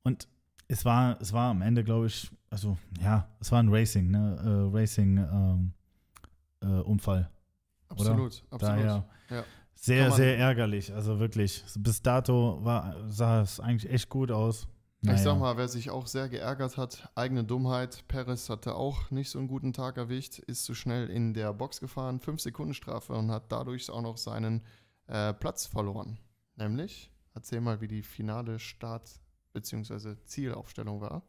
[0.03, 0.29] Und
[0.69, 4.37] es war, es war am Ende, glaube ich, also ja, es war ein Racing, ne?
[4.45, 7.19] Äh, Racing-Unfall.
[7.19, 8.63] Ähm, äh, absolut, absolut.
[8.63, 9.45] Daher ja.
[9.75, 10.95] Sehr, sehr ärgerlich.
[10.95, 11.63] Also wirklich.
[11.77, 14.67] Bis dato war, sah es eigentlich echt gut aus.
[15.05, 15.19] Naja.
[15.19, 18.05] Ich sag mal, wer sich auch sehr geärgert hat, eigene Dummheit.
[18.09, 21.79] Perez hatte auch nicht so einen guten Tag erwischt, ist zu schnell in der Box
[21.79, 24.63] gefahren, 5 Sekunden Strafe und hat dadurch auch noch seinen
[25.07, 26.19] äh, Platz verloren.
[26.57, 29.21] Nämlich, erzähl mal, wie die finale Start-
[29.53, 30.17] bzw.
[30.25, 31.23] Zielaufstellung war.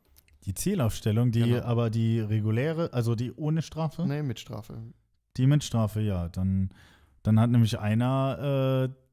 [0.46, 1.64] Die Zielaufstellung, die genau.
[1.66, 4.08] aber die reguläre, also die ohne Strafe?
[4.08, 4.82] Nee, mit Strafe.
[5.36, 6.30] Die mit Strafe, ja.
[6.30, 6.70] Dann,
[7.24, 9.05] dann hat nämlich einer äh,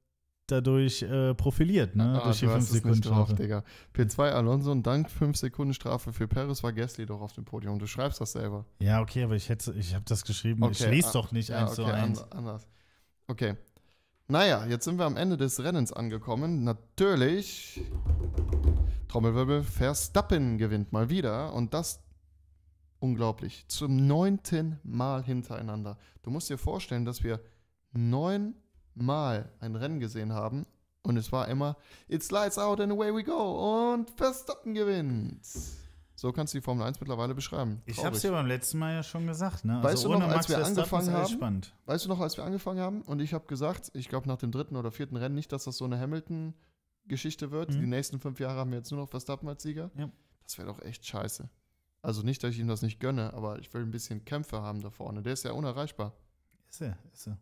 [0.47, 2.21] dadurch äh, profiliert, ne?
[2.21, 3.35] Ah, durch die 5 Sekunden Strafe.
[3.35, 3.65] Digga.
[3.95, 7.79] P2 Alonso und dank 5 Sekunden Strafe für Perez war Gasly doch auf dem Podium.
[7.79, 8.67] Du schreibst das selber.
[8.81, 10.63] Ja, okay, aber ich hätte, ich habe das geschrieben.
[10.63, 12.33] Okay, ich lese ah, doch nicht ja, eins okay, zu eins.
[12.33, 12.69] anders.
[13.27, 13.57] Okay.
[14.29, 16.65] Naja, jetzt sind wir am Ende des Rennens angekommen.
[16.65, 17.83] Natürlich,
[19.09, 22.01] Trommelwirbel, Verstappen gewinnt mal wieder und das
[22.99, 23.65] unglaublich.
[23.69, 25.99] Zum neunten Mal hintereinander.
[26.23, 27.41] Du musst dir vorstellen, dass wir
[27.93, 28.55] neun
[28.95, 30.67] Mal ein Rennen gesehen haben
[31.03, 31.77] und es war immer
[32.09, 35.47] It slides out and away we go und Verstappen gewinnt.
[36.15, 37.79] So kannst du die Formel 1 mittlerweile beschreiben.
[37.79, 37.99] Traurig.
[37.99, 39.65] Ich habe es dir beim letzten Mal ja schon gesagt.
[39.65, 39.83] Ne?
[39.83, 41.29] Weißt also du noch, als wir angefangen haben?
[41.29, 41.75] Spannend.
[41.87, 43.03] Weißt du noch, als wir angefangen haben?
[43.03, 45.79] Und ich habe gesagt, ich glaube nach dem dritten oder vierten Rennen nicht, dass das
[45.79, 47.71] so eine Hamilton-Geschichte wird.
[47.71, 47.81] Mhm.
[47.81, 49.91] Die nächsten fünf Jahre haben wir jetzt nur noch Verstappen als Sieger.
[49.97, 50.11] Ja.
[50.45, 51.49] Das wäre doch echt scheiße.
[52.03, 54.81] Also nicht, dass ich ihm das nicht gönne, aber ich will ein bisschen Kämpfe haben
[54.81, 55.23] da vorne.
[55.23, 56.13] Der ist ja unerreichbar.
[56.69, 57.39] Ist er, ist er.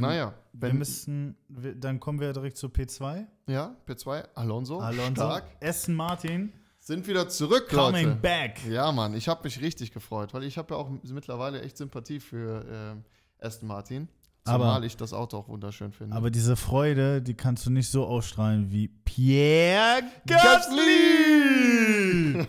[0.00, 3.26] Naja, wenn, wir müssen, dann kommen wir direkt zu P2.
[3.46, 5.44] Ja, P2, Alonso, Alonso stark.
[5.62, 6.52] Aston Martin.
[6.80, 8.20] Sind wieder zurück, Coming Leute.
[8.20, 8.64] back.
[8.68, 12.20] Ja, Mann, ich habe mich richtig gefreut, weil ich habe ja auch mittlerweile echt Sympathie
[12.20, 12.94] für
[13.40, 14.08] äh, Aston Martin.
[14.46, 16.14] Zumal aber, ich das Auto auch wunderschön finde.
[16.14, 20.76] Aber diese Freude, die kannst du nicht so ausstrahlen wie Pierre Gasly!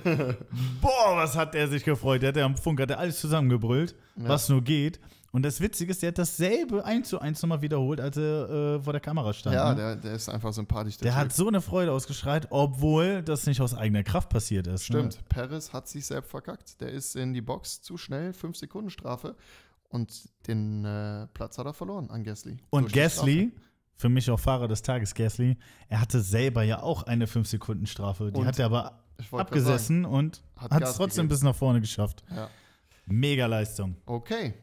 [0.81, 2.21] Boah, was hat er sich gefreut.
[2.21, 4.29] Der hat ja am Funk, hat er alles zusammengebrüllt, ja.
[4.29, 4.99] was nur geht.
[5.31, 8.81] Und das Witzige ist, der hat dasselbe eins zu eins nochmal wiederholt, als er äh,
[8.81, 9.55] vor der Kamera stand.
[9.55, 9.75] Ja, ne?
[9.75, 10.97] der, der, ist einfach sympathisch.
[10.97, 14.89] Der, der hat so eine Freude ausgeschreit, obwohl das nicht aus eigener Kraft passiert ist.
[14.89, 14.99] Ne?
[14.99, 15.23] Stimmt, ne?
[15.29, 16.79] Perez hat sich selbst verkackt.
[16.81, 19.35] Der ist in die Box zu schnell, 5 Sekunden Strafe.
[19.89, 22.57] Und den äh, Platz hat er verloren an Gasly.
[22.69, 23.51] Und Gasly,
[23.95, 25.57] für mich auch Fahrer des Tages, Gasly,
[25.89, 28.31] er hatte selber ja auch eine 5-Sekunden-Strafe.
[28.31, 31.29] Die und hat er aber abgesessen sagen, und hat es trotzdem gegeben.
[31.29, 32.23] bis nach vorne geschafft.
[32.33, 32.49] Ja.
[33.05, 33.95] Mega Leistung.
[34.05, 34.53] Okay,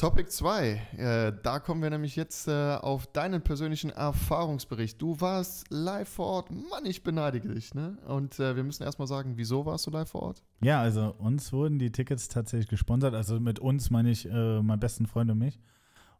[0.00, 5.02] Topic 2, äh, da kommen wir nämlich jetzt äh, auf deinen persönlichen Erfahrungsbericht.
[5.02, 6.50] Du warst live vor Ort.
[6.52, 7.74] Mann, ich beneide dich.
[7.74, 7.98] Ne?
[8.06, 10.44] Und äh, wir müssen erstmal sagen, wieso warst du live vor Ort?
[10.60, 13.12] Ja, also uns wurden die Tickets tatsächlich gesponsert.
[13.12, 15.58] Also mit uns meine ich äh, meinen besten Freund und mich.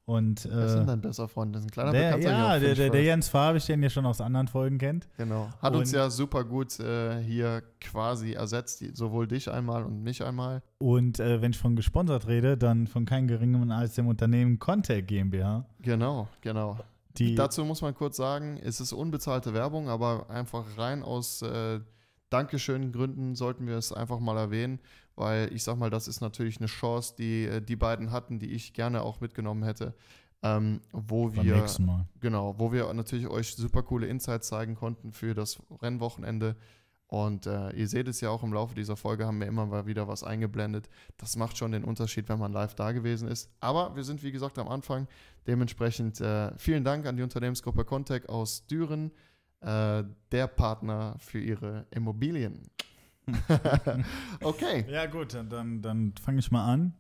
[0.09, 1.55] Und, äh, Wer sind dein bester Freund?
[1.55, 2.31] Das ist ein kleiner der, Bekannter.
[2.31, 5.07] Ja, der, der, der, Jens Farbig, den ihr schon aus anderen Folgen kennt.
[5.19, 5.51] Genau.
[5.61, 10.25] Hat und, uns ja super gut äh, hier quasi ersetzt, sowohl dich einmal und mich
[10.25, 10.63] einmal.
[10.79, 15.09] Und äh, wenn ich von gesponsert rede, dann von keinem geringeren als dem Unternehmen Contact
[15.09, 15.67] GmbH.
[15.81, 16.79] Genau, genau.
[17.19, 21.81] Die, Dazu muss man kurz sagen, es ist unbezahlte Werbung, aber einfach rein aus äh,
[22.31, 24.81] Dankeschön Gründen sollten wir es einfach mal erwähnen
[25.19, 28.53] weil ich sag mal, das ist natürlich eine Chance, die äh, die beiden hatten, die
[28.53, 29.95] ich gerne auch mitgenommen hätte.
[30.43, 31.67] Ähm, wo Beim wir
[32.21, 36.57] genau, wo wir natürlich euch super coole Insights zeigen konnten für das Rennwochenende.
[37.09, 39.87] Und äh, ihr seht es ja auch im Laufe dieser Folge, haben wir immer mal
[39.87, 40.89] wieder was eingeblendet.
[41.17, 43.51] Das macht schon den Unterschied, wenn man live da gewesen ist.
[43.61, 45.09] Aber wir sind, wie gesagt, am Anfang.
[45.47, 49.11] Dementsprechend äh, vielen Dank an die Unternehmensgruppe Contec aus Düren,
[49.61, 52.63] äh, der Partner für ihre Immobilien.
[54.43, 54.85] okay.
[54.89, 56.95] Ja, gut, dann, dann fange ich mal an.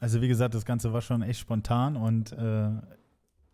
[0.00, 2.70] Also, wie gesagt, das Ganze war schon echt spontan und äh,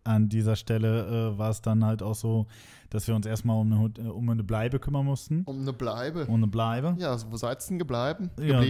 [0.05, 2.47] an dieser Stelle äh, war es dann halt auch so,
[2.89, 5.43] dass wir uns erstmal um eine, äh, um eine Bleibe kümmern mussten.
[5.45, 6.27] Um eine Bleibe?
[6.27, 6.97] Um eine Bleibe.
[6.99, 8.31] Ja, wo seid ihr denn gebleiben?
[8.41, 8.63] Ja,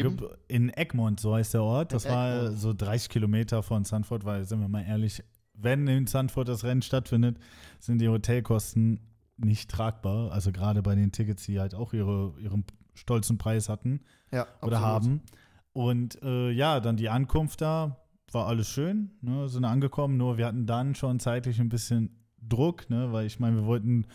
[0.48, 1.92] in Egmont, so heißt der Ort.
[1.92, 2.58] Das in war Egmont.
[2.58, 5.22] so 30 Kilometer von Sanford, weil, sind wir mal ehrlich,
[5.54, 7.38] wenn in Sanford das Rennen stattfindet,
[7.78, 9.00] sind die Hotelkosten
[9.36, 10.32] nicht tragbar.
[10.32, 14.00] Also gerade bei den Tickets, die halt auch ihre, ihren stolzen Preis hatten
[14.33, 15.22] ja, oder haben.
[15.72, 17.96] Und äh, ja, dann die Ankunft da,
[18.33, 22.88] war alles schön, ne, sind angekommen, nur wir hatten dann schon zeitlich ein bisschen Druck,
[22.90, 24.07] ne, weil ich meine, wir wollten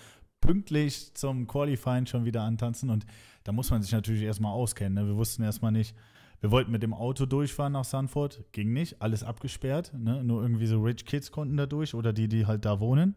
[0.42, 3.06] pünktlich zum Qualifying schon wieder antanzen und
[3.44, 4.94] da muss man sich natürlich erstmal auskennen.
[4.94, 5.08] Ne?
[5.08, 5.96] Wir wussten erstmal nicht,
[6.40, 10.24] wir wollten mit dem Auto durchfahren nach Sanford, ging nicht, alles abgesperrt, ne?
[10.24, 13.16] nur irgendwie so Rich Kids konnten da durch oder die, die halt da wohnen.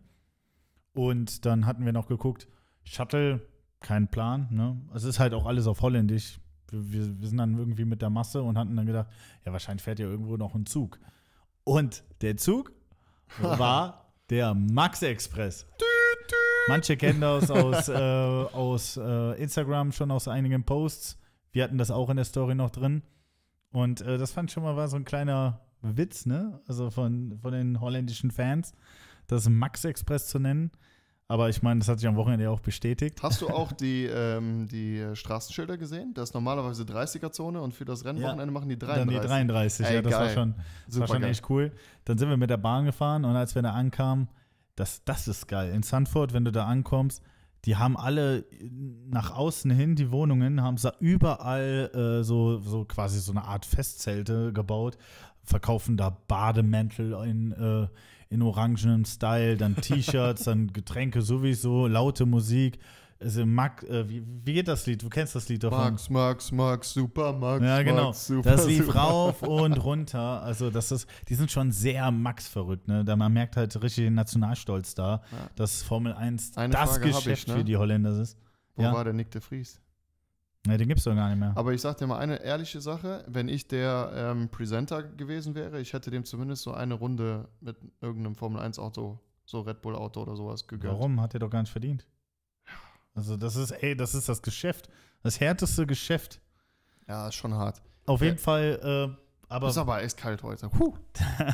[0.95, 2.49] Und dann hatten wir noch geguckt,
[2.85, 3.41] Shuttle
[3.81, 4.49] kein Plan.
[4.51, 4.81] Ne?
[4.95, 6.41] Es ist halt auch alles auf Holländisch.
[6.71, 9.09] Wir, wir, sind dann irgendwie mit der Masse und hatten dann gedacht,
[9.45, 10.99] ja, wahrscheinlich fährt ja irgendwo noch ein Zug.
[11.65, 12.73] Und der Zug
[13.41, 15.67] war der Max Express.
[16.69, 21.19] Manche kennen das aus, äh, aus äh, Instagram schon aus einigen Posts.
[21.53, 23.03] Wir hatten das auch in der Story noch drin.
[23.71, 26.61] Und äh, das fand ich schon mal war so ein kleiner Witz, ne?
[26.67, 28.73] Also von, von den holländischen Fans,
[29.27, 30.71] das Max Express zu nennen.
[31.31, 33.23] Aber ich meine, das hat sich am Wochenende ja auch bestätigt.
[33.23, 36.15] Hast du auch die, ähm, die Straßenschilder gesehen?
[36.15, 39.15] Das ist normalerweise 30er-Zone und für das Rennwochenende ja, machen die 33.
[39.15, 40.21] Dann die 33, Ey, ja, das geil.
[40.23, 40.55] war schon,
[40.87, 41.71] das war schon echt cool.
[42.07, 44.29] Dann sind wir mit der Bahn gefahren und als wir da ankamen,
[44.75, 45.73] das, das ist geil.
[45.75, 47.23] In Sanford, wenn du da ankommst,
[47.67, 48.47] die haben alle
[49.11, 53.67] nach außen hin, die Wohnungen, haben da überall äh, so, so quasi so eine Art
[53.67, 54.97] Festzelte gebaut,
[55.43, 57.89] verkaufen da Bademäntel in äh,
[58.31, 62.79] in orangenem Style, dann T-Shirts, dann Getränke sowieso, laute Musik.
[63.21, 65.03] Also Max, äh, wie, wie, geht das Lied?
[65.03, 65.79] Du kennst das Lied davon.
[65.79, 67.65] Max, Max, Max, super Max.
[67.65, 68.07] Ja, genau.
[68.07, 68.99] Max, super, das lief super.
[68.99, 70.41] rauf und runter.
[70.43, 72.87] Also das ist, die sind schon sehr Max verrückt.
[72.87, 73.05] Ne?
[73.05, 75.51] Da man merkt halt richtig den Nationalstolz da, ja.
[75.57, 77.55] dass Formel 1 Eine das Frage Geschäft ich, ne?
[77.59, 78.39] für die Holländer ist.
[78.77, 78.93] Wo ja?
[78.93, 79.81] war der Nick de Vries?
[80.69, 81.55] Ne, den gibt es doch gar nicht mehr.
[81.57, 85.81] Aber ich sag dir mal eine ehrliche Sache, wenn ich der ähm, Presenter gewesen wäre,
[85.81, 89.97] ich hätte dem zumindest so eine Runde mit irgendeinem Formel 1 Auto, so Red Bull
[89.97, 90.93] Auto oder sowas gegönnt.
[90.93, 91.23] Warum?
[91.23, 92.07] Hat er doch gar nicht verdient.
[93.15, 94.91] Also das ist, ey, das ist das Geschäft.
[95.23, 96.39] Das härteste Geschäft.
[97.09, 97.81] Ja, ist schon hart.
[98.05, 99.69] Auf jeden Fall, äh, aber.
[99.69, 100.69] Ist aber eiskalt heute.
[100.69, 100.95] Puh.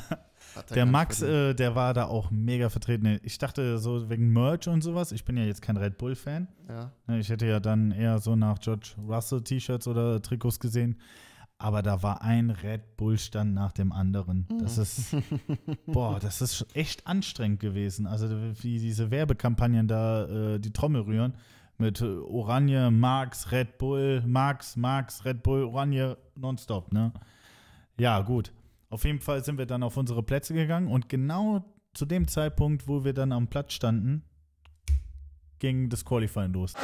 [0.74, 3.18] der Max, äh, der war da auch mega vertreten.
[3.22, 5.12] Ich dachte so wegen Merch und sowas.
[5.12, 6.48] Ich bin ja jetzt kein Red Bull-Fan.
[6.68, 6.92] Ja.
[7.07, 11.00] Ne, ich hätte ja dann eher so nach George Russell T-Shirts oder Trikots gesehen.
[11.59, 14.46] Aber da war ein Red Bull-Stand nach dem anderen.
[14.61, 15.14] Das ist,
[15.87, 18.07] boah, das ist echt anstrengend gewesen.
[18.07, 18.28] Also
[18.61, 21.35] wie diese Werbekampagnen da äh, die Trommel rühren
[21.78, 27.12] mit äh, Oranje, Max, Red Bull, Max, Max, Red Bull, Oranje, nonstop, ne?
[27.98, 28.52] Ja, gut.
[28.90, 32.88] Auf jeden Fall sind wir dann auf unsere Plätze gegangen und genau zu dem Zeitpunkt,
[32.88, 34.24] wo wir dann am Platz standen,
[35.59, 36.74] ging das Qualifying los.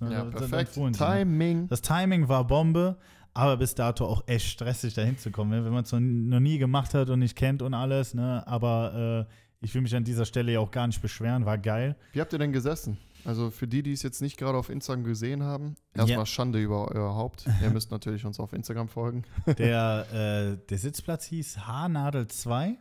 [0.00, 0.78] Ja, perfekt.
[0.92, 1.68] Timing.
[1.68, 2.98] Das Timing war Bombe,
[3.32, 7.08] aber bis dato auch echt stressig, da hinzukommen, wenn man es noch nie gemacht hat
[7.08, 8.14] und nicht kennt und alles.
[8.14, 8.46] Ne?
[8.46, 9.32] Aber äh,
[9.64, 11.96] ich will mich an dieser Stelle ja auch gar nicht beschweren, war geil.
[12.12, 12.98] Wie habt ihr denn gesessen?
[13.26, 16.26] Also für die, die es jetzt nicht gerade auf Instagram gesehen haben, erstmal ja.
[16.26, 17.44] Schande über euer Haupt.
[17.62, 19.24] ihr müsst natürlich uns auf Instagram folgen.
[19.58, 20.06] Der,
[20.56, 22.76] äh, der Sitzplatz hieß Haarnadel 2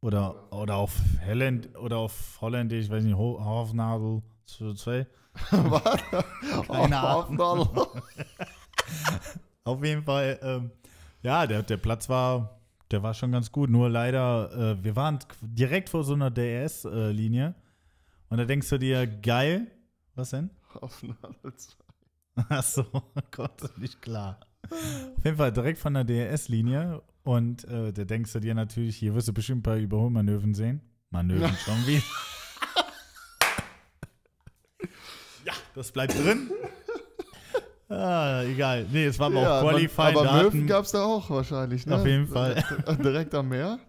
[0.00, 5.06] oder, oder auf Holland oder auf Holländisch, ich weiß nicht, Hofnadel 2.
[5.50, 6.00] Was?
[6.68, 7.68] Ahnung.
[9.64, 10.70] auf jeden Fall, ähm,
[11.22, 12.60] ja, der, der Platz war
[12.90, 13.70] der war schon ganz gut.
[13.70, 17.46] Nur leider, äh, wir waren direkt vor so einer DS-Linie.
[17.46, 19.68] Äh, und da denkst du dir, geil.
[20.14, 20.50] Was denn?
[20.80, 21.74] Auf Nadel 2.
[22.48, 22.84] Achso,
[23.30, 24.40] Gott, nicht klar.
[24.70, 27.02] Auf jeden Fall direkt von der DRS-Linie.
[27.22, 30.80] Und äh, da denkst du dir natürlich, hier wirst du bestimmt ein paar Überholmanöven sehen.
[31.10, 31.96] Manöven schon wie.
[35.44, 36.50] ja, das bleibt drin.
[37.92, 38.86] Ah, egal.
[38.92, 40.16] Nee, es war aber ja, auch Qualifying.
[40.16, 41.96] Aber Möwen gab es da auch wahrscheinlich, ne?
[41.96, 42.62] Auf jeden Fall.
[43.02, 43.80] Direkt am Meer.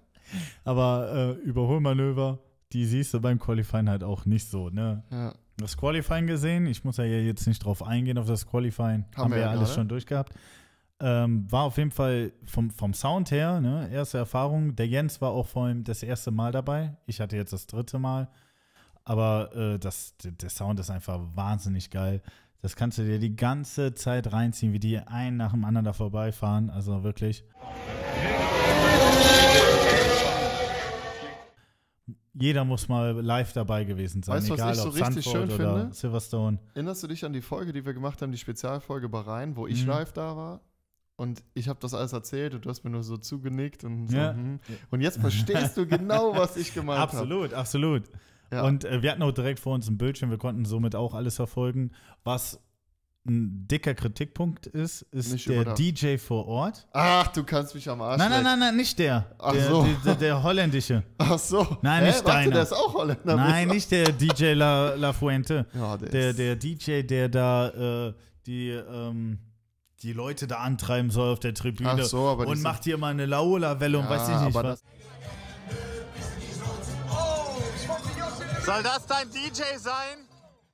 [0.63, 2.39] Aber äh, Überholmanöver,
[2.73, 5.03] die siehst du beim Qualifying halt auch nicht so, ne?
[5.11, 5.35] Ja.
[5.61, 9.05] Das Qualifying gesehen, ich muss ja jetzt nicht drauf eingehen, auf das Qualifying.
[9.15, 9.73] Haben, Haben wir ja alles gerade.
[9.73, 10.33] schon durchgehabt.
[10.99, 14.75] Ähm, war auf jeden Fall vom, vom Sound her, ne, erste Erfahrung.
[14.75, 16.95] Der Jens war auch vor allem das erste Mal dabei.
[17.07, 18.29] Ich hatte jetzt das dritte Mal.
[19.03, 22.21] Aber äh, das, der Sound ist einfach wahnsinnig geil.
[22.61, 25.93] Das kannst du dir die ganze Zeit reinziehen, wie die einen nach dem anderen da
[25.93, 26.69] vorbeifahren.
[26.69, 27.43] Also wirklich.
[32.33, 35.43] Jeder muss mal live dabei gewesen sein, weißt, egal was ich ob so richtig schön
[35.43, 35.93] oder finde?
[35.93, 36.59] Silverstone.
[36.73, 39.83] Erinnerst du dich an die Folge, die wir gemacht haben, die Spezialfolge Bahrain, wo ich
[39.83, 39.89] mhm.
[39.89, 40.61] live da war?
[41.17, 44.17] Und ich habe das alles erzählt und du hast mir nur so zugenickt und so.
[44.17, 44.33] Ja.
[44.33, 44.59] Hm.
[44.89, 47.11] Und jetzt verstehst du genau, was ich gemeint habe.
[47.11, 47.59] Absolut, hab.
[47.59, 48.03] absolut.
[48.51, 48.63] Ja.
[48.63, 51.35] Und äh, wir hatten auch direkt vor uns ein Bildschirm, wir konnten somit auch alles
[51.35, 51.91] verfolgen.
[52.23, 52.59] Was
[53.25, 56.87] ein dicker Kritikpunkt ist, ist nicht der DJ vor Ort.
[56.91, 59.35] Ach, du kannst mich am Arsch Nein, nein, nein, nein, nicht der.
[59.37, 59.87] Ach der, so.
[60.03, 61.03] Der, der, holländische.
[61.19, 61.77] Ach so.
[61.83, 62.23] Nein, nicht Hä?
[62.25, 62.37] deiner.
[62.37, 63.35] Warte, der ist auch Holländer.
[63.35, 65.67] Nein, nicht der DJ La, La Fuente.
[65.75, 68.13] Ja, der, der, der DJ, der da äh,
[68.45, 69.39] die, ähm,
[70.01, 71.91] die Leute da antreiben soll auf der Tribüne.
[71.91, 74.83] Ach so, aber Und macht hier mal eine Laola-Welle ja, und weiß ich nicht was.
[78.65, 80.30] Soll das dein DJ sein?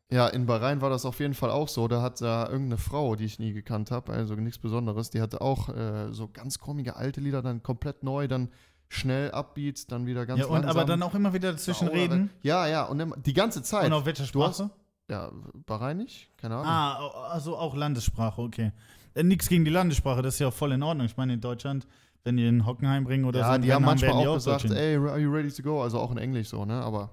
[0.10, 1.88] Ja, in Bahrain war das auf jeden Fall auch so.
[1.90, 5.42] Da hat da irgendeine Frau, die ich nie gekannt habe, also nichts Besonderes, die hatte
[5.42, 8.50] auch äh, so ganz komische alte Lieder, dann komplett neu, dann
[8.88, 10.70] schnell Upbeats, dann wieder ganz Ja, und langsam.
[10.72, 12.30] aber dann auch immer wieder dazwischen reden.
[12.42, 13.88] Ja, ja, und die ganze Zeit.
[13.88, 14.48] Und auf welcher Sprache?
[14.48, 14.70] Hast,
[15.10, 15.30] ja,
[15.66, 16.68] Bahrainisch, keine Ahnung.
[16.68, 18.72] Ah, also auch Landessprache, okay.
[19.14, 21.06] Äh, nichts gegen die Landessprache, das ist ja voll in Ordnung.
[21.06, 21.86] Ich meine, in Deutschland,
[22.24, 25.20] wenn die in Hockenheim bringen oder ja, so, die haben manchmal auch gesagt, ey, are
[25.20, 25.82] you ready to go?
[25.82, 26.76] Also auch in Englisch so, ne?
[26.82, 27.12] Aber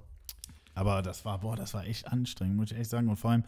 [0.74, 3.08] aber das war, boah, das war echt anstrengend, muss ich echt sagen.
[3.08, 3.44] Und vor allem,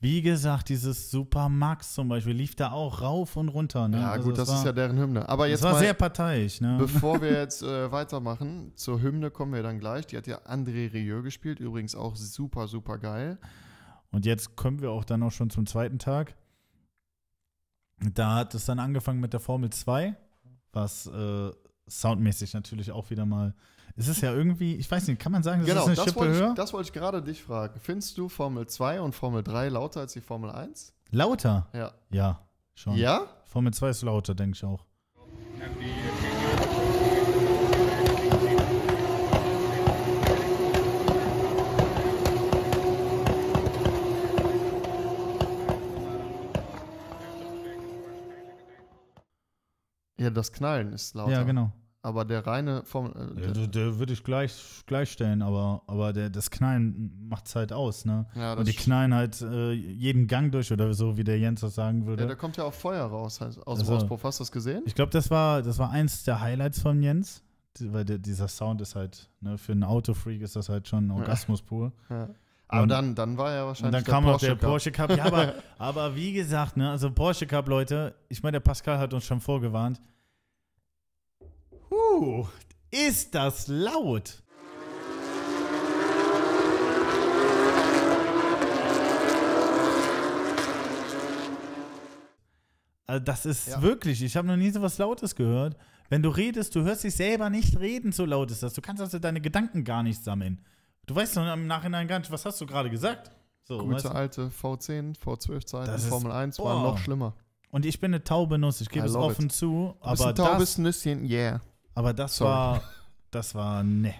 [0.00, 3.86] wie gesagt, dieses Super Max zum Beispiel lief da auch rauf und runter.
[3.86, 4.00] Ne?
[4.00, 5.28] Ja, also gut, das, war, ist ja deren Hymne.
[5.28, 6.60] Aber jetzt das war mal, sehr parteiisch.
[6.62, 6.76] Ne?
[6.78, 10.06] Bevor wir jetzt äh, weitermachen, zur Hymne kommen wir dann gleich.
[10.06, 13.38] Die hat ja André Rieu gespielt, übrigens auch super, super geil.
[14.10, 16.34] Und jetzt kommen wir auch dann auch schon zum zweiten Tag.
[18.14, 20.16] Da hat es dann angefangen mit der Formel 2,
[20.72, 21.50] was äh,
[21.90, 23.54] soundmäßig natürlich auch wieder mal
[23.96, 26.04] es ist ja irgendwie, ich weiß nicht, kann man sagen, das genau, ist eine das
[26.04, 26.48] Schippe höher?
[26.50, 27.78] Ich, das wollte ich gerade dich fragen.
[27.80, 30.94] Findest du Formel 2 und Formel 3 lauter als die Formel 1?
[31.10, 31.68] Lauter?
[31.74, 31.92] Ja.
[32.10, 32.40] Ja,
[32.74, 32.96] schon.
[32.96, 33.26] Ja?
[33.44, 34.86] Formel 2 ist lauter, denke ich auch.
[35.58, 35.66] Ja,
[50.28, 51.32] das Knallen ist lauter.
[51.32, 51.72] Ja, genau.
[52.02, 53.12] Aber der reine vom.
[53.14, 57.56] Äh, ja, der, der würde ich gleich gleichstellen, aber, aber der, das Knallen macht es
[57.56, 58.26] halt aus, ne?
[58.34, 61.74] Ja, Und die knallen halt äh, jeden Gang durch oder so, wie der Jens das
[61.74, 62.22] sagen würde.
[62.22, 64.24] Ja, da kommt ja auch Feuer raus aus also, dem Auspuff.
[64.24, 64.82] Hast du das gesehen?
[64.86, 67.42] Ich glaube, das war, das war eins der Highlights von Jens.
[67.78, 71.62] Weil der, dieser Sound ist halt, ne, für einen Autofreak ist das halt schon Orgasmus
[71.62, 71.92] pur.
[72.08, 72.28] Ja.
[72.72, 73.98] Aber dann, dann war ja wahrscheinlich.
[73.98, 75.10] Und dann kam noch der Porsche Cup.
[75.10, 79.12] Ja, aber, aber wie gesagt, ne, also Porsche Cup, Leute, ich meine, der Pascal hat
[79.12, 80.00] uns schon vorgewarnt.
[81.90, 82.46] Huh,
[82.92, 84.40] ist das laut?
[93.08, 93.82] Also das ist ja.
[93.82, 95.76] wirklich, ich habe noch nie so was Lautes gehört.
[96.08, 98.74] Wenn du redest, du hörst dich selber nicht reden, so laut ist das.
[98.74, 100.60] Du kannst also deine Gedanken gar nicht sammeln.
[101.06, 103.30] Du weißt doch im Nachhinein gar nicht, was hast du gerade gesagt?
[103.64, 104.08] So, Gute du?
[104.08, 106.64] alte V10, V12-Zeiten, Formel 1 boah.
[106.64, 107.34] waren noch schlimmer.
[107.70, 109.52] Und ich bin eine taube Nuss, ich gebe es offen it.
[109.52, 109.96] zu.
[110.00, 111.60] Aber ein taubes das, Nüsschen, yeah.
[111.94, 112.50] Aber das Sorry.
[112.50, 112.82] war,
[113.30, 114.14] das war, ne.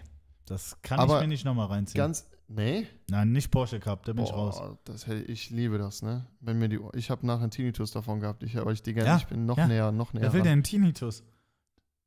[0.46, 2.00] Das kann aber ich mir nicht nochmal reinziehen.
[2.00, 2.86] Ganz, nee?
[3.08, 4.78] Nein, nicht Porsche Cup, da bin Boah, ich raus.
[4.84, 6.26] Das, ich liebe das, ne?
[6.40, 9.08] Wenn mir die, ich habe nachher einen Tinnitus davon gehabt, ich, aber ich die gerne,
[9.08, 9.66] ja, ich bin noch ja.
[9.66, 10.22] näher, noch näher.
[10.22, 11.24] Wer will denn einen Tinnitus?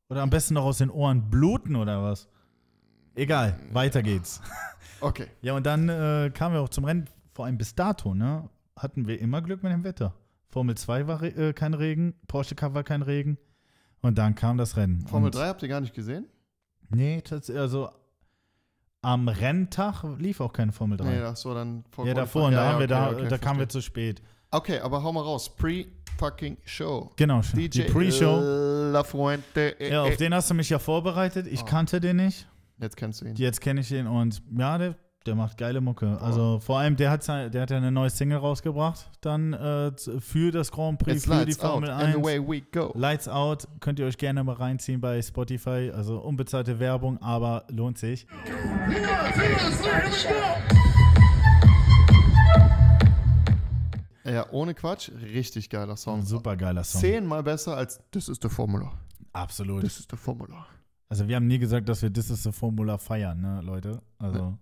[0.10, 2.28] Oder am besten noch aus den Ohren bluten oder was?
[3.16, 4.42] Egal, weiter geht's.
[5.02, 5.28] Okay.
[5.42, 8.48] ja, und dann äh, kamen wir auch zum Rennen, vor allem bis dato, ne?
[8.78, 10.14] Hatten wir immer Glück mit dem Wetter.
[10.48, 13.38] Formel 2 war äh, kein Regen, Porsche Cup war kein Regen.
[14.02, 15.06] Und dann kam das Rennen.
[15.08, 16.28] Formel und 3 habt ihr gar nicht gesehen?
[16.90, 17.90] Nee, also
[19.02, 21.06] am Renntag lief auch keine Formel 3.
[21.06, 23.28] Nee, ach so, dann vor Ja, davor, und ja, da, haben ja, wir da, okay,
[23.28, 24.22] da kamen wir zu spät.
[24.52, 25.54] Okay, aber hau mal raus.
[25.54, 27.12] Pre-fucking Show.
[27.18, 28.92] Genau, DJ die Pre-Show.
[28.92, 29.76] La Fuente.
[29.80, 30.16] Eh, ja, auf eh.
[30.16, 31.48] den hast du mich ja vorbereitet.
[31.48, 31.66] Ich oh.
[31.66, 32.48] kannte den nicht.
[32.84, 33.36] Jetzt kennst du ihn.
[33.36, 36.18] Jetzt kenne ich ihn und ja, der, der macht geile Mucke.
[36.20, 36.24] Oh.
[36.24, 40.52] Also vor allem, der hat, der hat ja eine neue Single rausgebracht, dann äh, für
[40.52, 42.04] das Grand Prix, It's für die Formel 1.
[42.04, 42.92] And away we go.
[42.94, 45.94] Lights Out, könnt ihr euch gerne mal reinziehen bei Spotify.
[45.96, 48.28] Also unbezahlte Werbung, aber lohnt sich.
[54.26, 56.22] Ja, ohne Quatsch, richtig geiler Song.
[56.24, 57.00] Super geiler Song.
[57.00, 58.92] Zehnmal besser als Das ist der Formula.
[59.32, 59.84] Absolut.
[59.84, 60.66] Das ist der Formula.
[61.10, 64.02] Also wir haben nie gesagt, dass wir This is the Formula feiern, ne, Leute?
[64.18, 64.58] Also.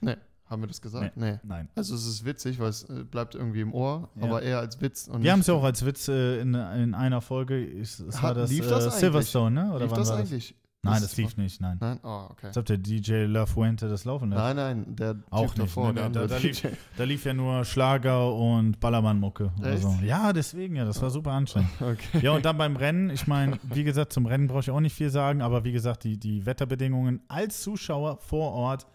[0.00, 0.12] Nee.
[0.12, 0.16] nee.
[0.46, 1.16] Haben wir das gesagt?
[1.16, 1.32] Nee.
[1.32, 1.38] nee.
[1.42, 1.68] Nein.
[1.74, 4.22] Also es ist witzig, weil es äh, bleibt irgendwie im Ohr, ja.
[4.22, 5.10] aber eher als Witz.
[5.12, 7.62] wir haben es ja auch als Witz äh, in, in einer Folge.
[7.62, 9.72] Es, es Hat, war das, lief das äh, Silverstone, ne?
[9.74, 10.54] Oder lief das eigentlich?
[10.82, 11.76] Nein, das, lief nicht, nein.
[11.80, 11.98] Nein?
[12.04, 12.46] Oh, okay.
[12.46, 14.40] Als ob der DJ La Fuente das laufen lässt.
[14.40, 15.58] Nein, nein, der auch nicht.
[15.58, 16.62] Davor, ne, da, da, lief,
[16.96, 19.50] da, lief, ja nur Schlager und Ballermann-Mucke.
[19.80, 19.98] So.
[20.04, 21.70] Ja, deswegen ja, das war super anstrengend.
[21.80, 22.20] Okay.
[22.20, 24.94] Ja, und dann beim Rennen, ich meine, wie gesagt, zum Rennen brauche ich auch nicht
[24.94, 28.86] viel sagen, aber wie gesagt, die, die Wetterbedingungen als Zuschauer vor Ort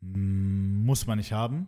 [0.00, 1.66] mm, muss man nicht haben.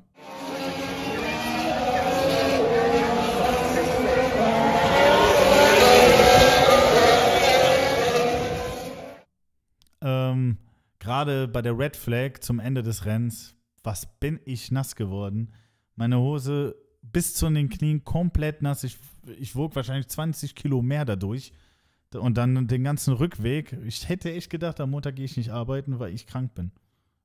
[10.06, 10.58] Ähm,
[11.00, 15.52] gerade bei der Red Flag zum Ende des Rennens, was bin ich nass geworden.
[15.96, 18.84] Meine Hose bis zu den Knien komplett nass.
[18.84, 18.98] Ich,
[19.38, 21.52] ich wog wahrscheinlich 20 Kilo mehr dadurch.
[22.14, 23.76] Und dann den ganzen Rückweg.
[23.84, 26.70] Ich hätte echt gedacht, am Montag gehe ich nicht arbeiten, weil ich krank bin.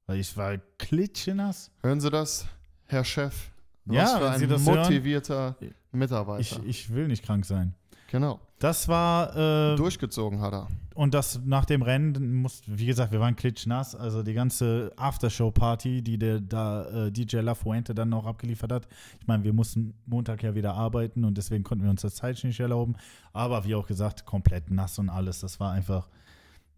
[0.08, 1.72] Weil ich war klitschenass.
[1.82, 2.48] Hören Sie das,
[2.88, 3.52] Herr Chef?
[3.86, 6.42] Was ja, für ein motivierter hören, Mitarbeiter.
[6.42, 7.76] Ich, ich will nicht krank sein.
[8.10, 8.40] Genau.
[8.62, 9.36] Das war.
[9.36, 10.68] Äh, Durchgezogen hat er.
[10.94, 13.96] Und das nach dem Rennen, muss, wie gesagt, wir waren klitschnass.
[13.96, 18.88] Also die ganze Aftershow-Party, die der da äh, DJ La Fuente dann noch abgeliefert hat.
[19.20, 22.44] Ich meine, wir mussten Montag ja wieder arbeiten und deswegen konnten wir uns das Zeit
[22.44, 22.98] nicht erlauben.
[23.34, 25.40] Aber wie auch gesagt, komplett nass und alles.
[25.40, 26.08] Das war einfach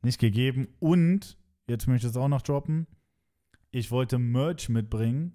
[0.02, 0.69] nicht gegeben.
[0.80, 2.88] Und, jetzt möchte ich es auch noch droppen,
[3.72, 5.34] ich wollte Merch mitbringen.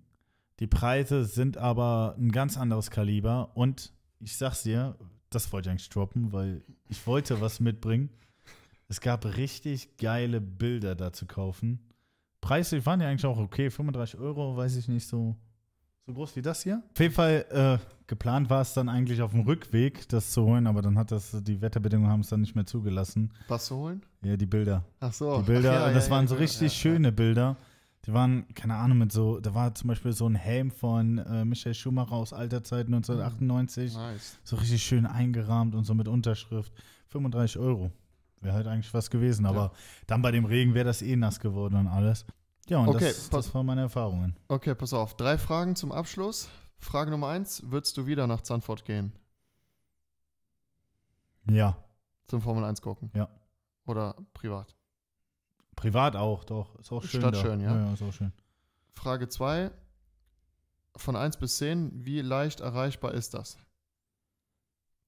[0.60, 3.50] Die Preise sind aber ein ganz anderes Kaliber.
[3.54, 4.96] Und ich sag's dir,
[5.30, 8.10] das wollte ich eigentlich droppen, weil ich wollte was mitbringen.
[8.88, 11.80] Es gab richtig geile Bilder da zu kaufen.
[12.40, 15.36] Preise waren ja eigentlich auch okay, 35 Euro, weiß ich nicht, so,
[16.06, 16.82] so groß wie das hier.
[16.92, 20.66] Auf jeden Fall, äh, geplant war es dann eigentlich auf dem Rückweg, das zu holen,
[20.66, 23.34] aber dann hat das, die Wetterbedingungen haben es dann nicht mehr zugelassen.
[23.48, 24.02] Was zu holen?
[24.22, 24.84] Ja, die Bilder.
[25.00, 25.38] Ach so.
[25.38, 27.56] Die Bilder, ja, das ja, waren ja, so richtig schöne Bilder.
[28.06, 31.44] Die waren, keine Ahnung, mit so, da war zum Beispiel so ein Helm von äh,
[31.44, 33.94] Michael Schumacher aus alter Zeit 1998.
[33.94, 34.38] Nice.
[34.44, 36.72] So richtig schön eingerahmt und so mit Unterschrift.
[37.08, 37.90] 35 Euro.
[38.40, 39.72] Wäre halt eigentlich was gewesen, aber ja.
[40.06, 42.24] dann bei dem Regen wäre das eh nass geworden und alles.
[42.68, 44.36] Ja, und okay, das, das waren meine Erfahrungen.
[44.46, 45.16] Okay, pass auf.
[45.16, 46.48] Drei Fragen zum Abschluss.
[46.78, 49.12] Frage Nummer eins: Würdest du wieder nach Zandvoort gehen?
[51.50, 51.76] Ja.
[52.26, 53.10] Zum Formel 1 gucken?
[53.14, 53.28] Ja.
[53.86, 54.76] Oder privat?
[55.78, 56.74] Privat auch, doch.
[56.80, 57.20] Ist auch schön.
[57.20, 57.40] Stadt da.
[57.40, 57.72] schön, ja.
[57.72, 57.86] ja.
[57.86, 58.32] Ja, ist auch schön.
[58.94, 59.70] Frage 2.
[60.96, 63.56] Von 1 bis 10, wie leicht erreichbar ist das?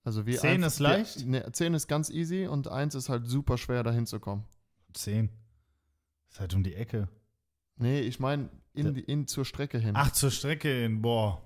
[0.05, 1.27] Also wie 10 ist leicht?
[1.27, 4.45] Ne, 10 ist ganz easy und 1 ist halt super schwer, dahin zu kommen.
[4.95, 5.29] 10.
[6.31, 7.09] Ist halt um die Ecke.
[7.77, 9.93] Nee, ich meine in, in, zur Strecke hin.
[9.95, 11.43] Ach, zur Strecke hin, boah.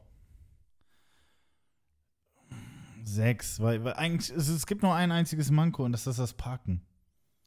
[3.05, 6.35] Sechs, weil, weil eigentlich, es, es gibt nur ein einziges Manko und das ist das
[6.35, 6.83] Parken.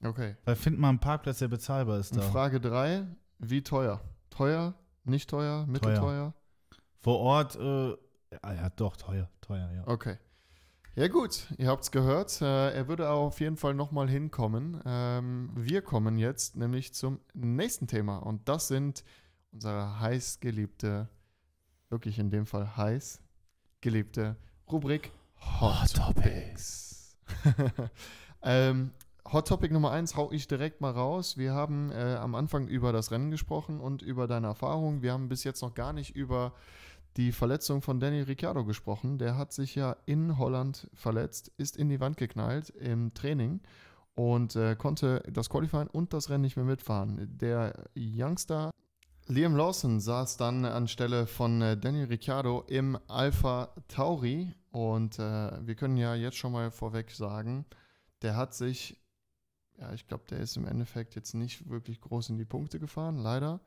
[0.03, 0.35] Okay.
[0.45, 2.15] Weil findet man einen Parkplatz, der bezahlbar ist.
[2.15, 2.21] Da.
[2.21, 3.05] Und Frage 3,
[3.39, 4.01] wie teuer?
[4.29, 5.65] Teuer, Nicht teuer?
[5.67, 6.33] Mittelteuer?
[6.99, 9.87] Vor Ort, äh, ja, ja, doch, teuer, teuer, ja.
[9.87, 10.17] Okay.
[10.95, 12.41] Ja gut, ihr habt es gehört.
[12.41, 14.81] Äh, er würde auf jeden Fall nochmal hinkommen.
[14.83, 19.03] Ähm, wir kommen jetzt nämlich zum nächsten Thema und das sind
[19.51, 21.07] unsere heiß geliebte,
[21.89, 23.21] wirklich in dem Fall heiß
[23.79, 24.37] geliebte
[24.71, 27.15] Rubrik Hot, Hot Topics.
[28.41, 28.91] ähm,
[29.33, 31.35] Hot Topic Nummer 1 hau ich direkt mal raus.
[31.37, 35.01] Wir haben äh, am Anfang über das Rennen gesprochen und über deine Erfahrungen.
[35.01, 36.53] Wir haben bis jetzt noch gar nicht über
[37.17, 39.17] die Verletzung von Danny Ricciardo gesprochen.
[39.17, 43.59] Der hat sich ja in Holland verletzt, ist in die Wand geknallt im Training
[44.15, 47.27] und äh, konnte das Qualifying und das Rennen nicht mehr mitfahren.
[47.37, 48.71] Der Youngster
[49.25, 55.75] Liam Lawson saß dann anstelle von äh, Danny Ricciardo im Alpha Tauri und äh, wir
[55.75, 57.65] können ja jetzt schon mal vorweg sagen,
[58.21, 58.97] der hat sich
[59.79, 63.17] ja, ich glaube, der ist im Endeffekt jetzt nicht wirklich groß in die Punkte gefahren,
[63.17, 63.61] leider.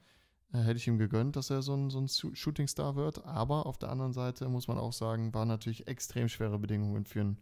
[0.53, 3.25] Äh, hätte ich ihm gegönnt, dass er so ein, so ein Shootingstar wird.
[3.25, 7.21] Aber auf der anderen Seite muss man auch sagen, waren natürlich extrem schwere Bedingungen für
[7.21, 7.39] einen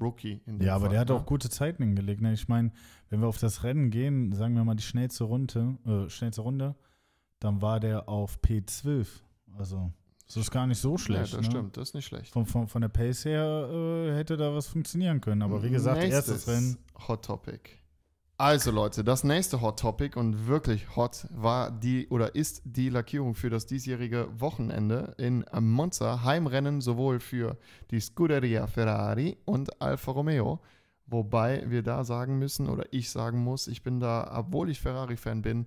[0.00, 0.40] Rookie.
[0.60, 1.14] ja, aber Fall, der hat ne?
[1.14, 2.20] auch gute Zeiten hingelegt.
[2.20, 2.32] Ne?
[2.32, 2.70] Ich meine,
[3.08, 6.74] wenn wir auf das Rennen gehen, sagen wir mal die schnellste Runde, äh, schnellste Runde,
[7.40, 9.06] dann war der auf P12.
[9.58, 9.90] Also,
[10.26, 11.32] das ist gar nicht so schlecht.
[11.32, 11.52] Ja, das ne?
[11.52, 12.32] stimmt, das ist nicht schlecht.
[12.32, 15.42] Von, von, von der Pace her äh, hätte da was funktionieren können.
[15.42, 16.78] Aber wie gesagt, Nächstes erstes Rennen.
[17.08, 17.70] Hot Topic.
[18.38, 23.34] Also Leute, das nächste Hot Topic und wirklich hot war die oder ist die Lackierung
[23.34, 26.22] für das diesjährige Wochenende in Monza.
[26.22, 27.56] Heimrennen sowohl für
[27.90, 30.60] die Scuderia Ferrari und Alfa Romeo.
[31.06, 35.40] Wobei wir da sagen müssen oder ich sagen muss, ich bin da, obwohl ich Ferrari-Fan
[35.40, 35.66] bin,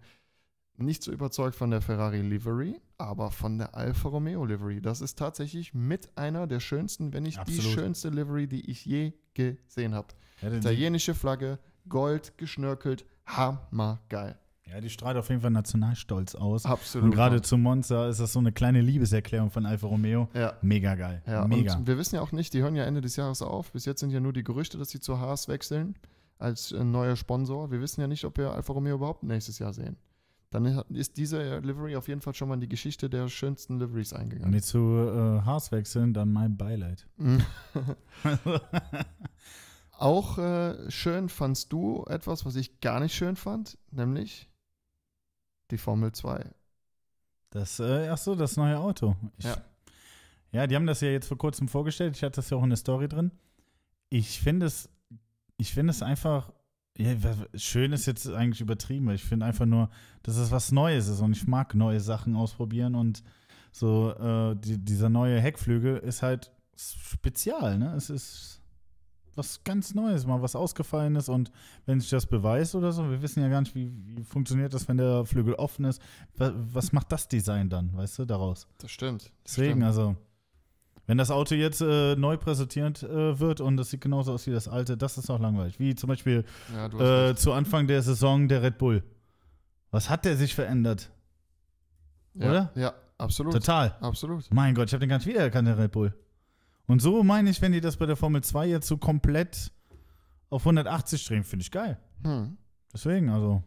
[0.78, 4.80] nicht so überzeugt von der Ferrari Livery, aber von der Alfa Romeo Livery.
[4.80, 7.63] Das ist tatsächlich mit einer der schönsten, wenn nicht Absolut.
[7.63, 10.09] die schönste Livery, die ich je gesehen habe.
[10.41, 11.57] Ja, Italienische Flagge,
[11.88, 14.38] Gold geschnörkelt, hammergeil.
[14.71, 16.65] Ja, die strahlt auf jeden Fall Nationalstolz aus.
[16.65, 17.05] Absolut.
[17.05, 20.30] Und gerade zu Monza ist das so eine kleine Liebeserklärung von Alfa Romeo.
[20.36, 20.53] Ja.
[20.61, 21.23] Mega geil.
[21.25, 21.75] Ja, Mega.
[21.75, 23.71] Und wir wissen ja auch nicht, die hören ja Ende des Jahres auf.
[23.71, 25.95] Bis jetzt sind ja nur die Gerüchte, dass sie zur Haas wechseln
[26.38, 27.71] als äh, neuer Sponsor.
[27.71, 29.97] Wir wissen ja nicht, ob wir Alfa Romeo überhaupt nächstes Jahr sehen.
[30.51, 34.13] Dann ist diese Livery auf jeden Fall schon mal in die Geschichte der schönsten Liveries
[34.13, 34.51] eingegangen.
[34.51, 37.07] Wenn die zu äh, Haas wechseln, dann mein Beileid.
[39.99, 44.49] Auch äh, schön fandst du etwas, was ich gar nicht schön fand, nämlich
[45.71, 46.49] die Formel 2.
[47.49, 49.17] Das, äh, ach so, das neue Auto.
[49.37, 49.57] Ich, ja.
[50.53, 52.15] ja, die haben das ja jetzt vor kurzem vorgestellt.
[52.15, 53.31] Ich hatte das ja auch in der Story drin.
[54.09, 54.89] Ich finde es,
[55.57, 56.53] ich finde es einfach,
[56.97, 57.13] ja,
[57.55, 59.09] schön ist jetzt eigentlich übertrieben.
[59.11, 59.89] Ich finde einfach nur,
[60.23, 63.21] dass es was Neues ist und ich mag neue Sachen ausprobieren und
[63.73, 67.93] so äh, die, dieser neue Heckflügel ist halt spezial, ne?
[67.95, 68.59] Es ist
[69.39, 71.51] was ganz Neues, mal was ausgefallen ist und
[71.85, 74.87] wenn sich das beweist oder so, wir wissen ja gar nicht, wie, wie funktioniert das,
[74.87, 76.01] wenn der Flügel offen ist.
[76.37, 78.67] Was, was, macht das Design dann, weißt du, daraus?
[78.77, 79.23] Das stimmt.
[79.23, 79.85] Das Deswegen, stimmt.
[79.85, 80.15] also,
[81.07, 84.51] wenn das Auto jetzt äh, neu präsentiert äh, wird und das sieht genauso aus wie
[84.51, 85.79] das alte, das ist auch langweilig.
[85.79, 89.03] Wie zum Beispiel ja, äh, zu Anfang der Saison der Red Bull.
[89.89, 91.09] Was hat der sich verändert?
[92.35, 92.71] Ja, Oder?
[92.75, 93.53] Ja, absolut.
[93.53, 93.95] Total.
[94.01, 94.53] Absolut.
[94.53, 96.13] Mein Gott, ich habe den gar nicht wiedererkannt, der Red Bull.
[96.89, 99.71] Und so meine ich, wenn die das bei der Formel 2 jetzt so komplett
[100.49, 101.99] auf 180 drehen, finde ich geil.
[102.23, 102.57] Hm.
[102.91, 103.61] Deswegen, also.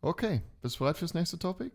[0.00, 1.70] Okay, bist du bereit fürs nächste Topic?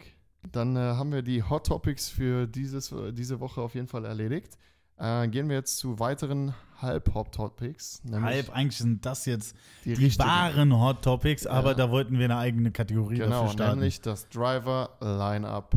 [0.52, 4.58] Dann äh, haben wir die Hot Topics für dieses, diese Woche auf jeden Fall erledigt.
[4.98, 8.02] Äh, gehen wir jetzt zu weiteren Halb-Hot Topics.
[8.12, 11.76] Halb, eigentlich sind das jetzt die, die wahren Hot Topics, aber ja.
[11.76, 13.80] da wollten wir eine eigene Kategorie genau, dafür starten.
[13.80, 15.76] nämlich das Driver Lineup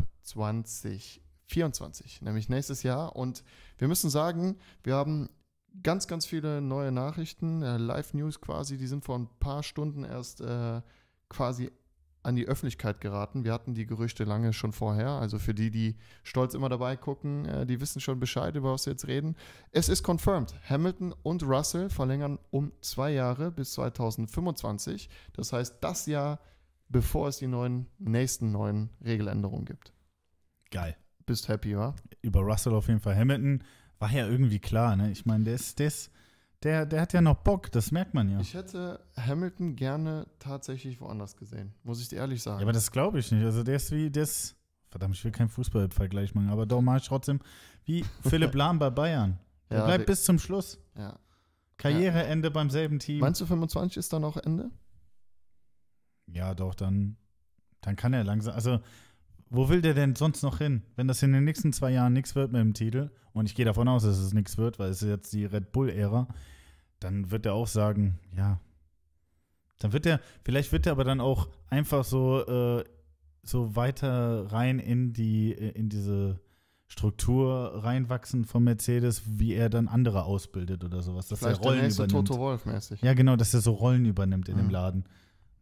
[1.47, 3.15] 2024, nämlich nächstes Jahr.
[3.15, 3.43] Und
[3.77, 5.29] wir müssen sagen, wir haben
[5.81, 10.41] ganz, ganz viele neue Nachrichten, äh, Live-News quasi, die sind vor ein paar Stunden erst
[10.41, 10.81] äh,
[11.29, 11.71] quasi
[12.21, 13.43] an die Öffentlichkeit geraten.
[13.43, 15.09] Wir hatten die Gerüchte lange schon vorher.
[15.09, 18.85] Also für die, die stolz immer dabei gucken, äh, die wissen schon Bescheid, über was
[18.85, 19.35] wir jetzt reden.
[19.71, 20.55] Es ist confirmed.
[20.69, 25.09] Hamilton und Russell verlängern um zwei Jahre bis 2025.
[25.33, 26.39] Das heißt, das Jahr,
[26.87, 29.91] bevor es die neuen, nächsten neuen Regeländerungen gibt.
[30.71, 31.95] Geil bist happy, wa?
[32.21, 33.15] Über Russell auf jeden Fall.
[33.15, 33.63] Hamilton
[33.99, 35.11] war ja irgendwie klar, ne?
[35.11, 36.11] Ich meine, der ist, der, ist,
[36.63, 38.39] der, der hat ja noch Bock, das merkt man ja.
[38.39, 42.59] Ich hätte Hamilton gerne tatsächlich woanders gesehen, muss ich dir ehrlich sagen.
[42.59, 43.43] Ja, aber das glaube ich nicht.
[43.43, 44.55] Also der ist wie, ist,
[44.89, 47.39] verdammt, ich will keinen Fußballvergleich machen, aber doch mache ich trotzdem
[47.85, 49.39] wie Philipp Lahm bei Bayern.
[49.69, 50.79] Der ja, bleibt bis zum Schluss.
[50.97, 51.17] Ja.
[51.77, 52.53] Karriereende ja.
[52.53, 53.19] beim selben Team.
[53.19, 54.69] Meinst du 25 ist dann auch Ende?
[56.27, 57.17] Ja, doch, dann,
[57.81, 58.79] dann kann er langsam, also
[59.53, 60.81] wo will der denn sonst noch hin?
[60.97, 63.65] Wenn das in den nächsten zwei Jahren nichts wird mit dem Titel, und ich gehe
[63.65, 66.27] davon aus, dass es nichts wird, weil es ist jetzt die Red Bull-Ära,
[66.99, 68.59] dann wird er auch sagen, ja.
[69.79, 72.83] Dann wird er, vielleicht wird er aber dann auch einfach so äh,
[73.45, 76.39] so weiter rein in die, in diese
[76.87, 81.27] Struktur reinwachsen von Mercedes, wie er dann andere ausbildet oder sowas.
[81.27, 82.27] Dass Vielleicht er Rollen der nächste übernimmt.
[82.29, 83.01] Toto Wolf mäßig.
[83.01, 84.59] Ja, genau, dass er so Rollen übernimmt in Mhm.
[84.61, 85.03] dem Laden.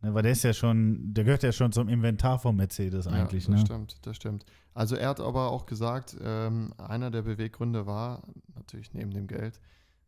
[0.02, 3.46] Ne, weil der ist ja schon, der gehört ja schon zum Inventar von Mercedes eigentlich.
[3.46, 3.66] Ja, das ne?
[3.68, 4.46] stimmt, das stimmt.
[4.74, 8.24] Also er hat aber auch gesagt, ähm, einer der Beweggründe war,
[8.56, 9.60] natürlich neben dem Geld,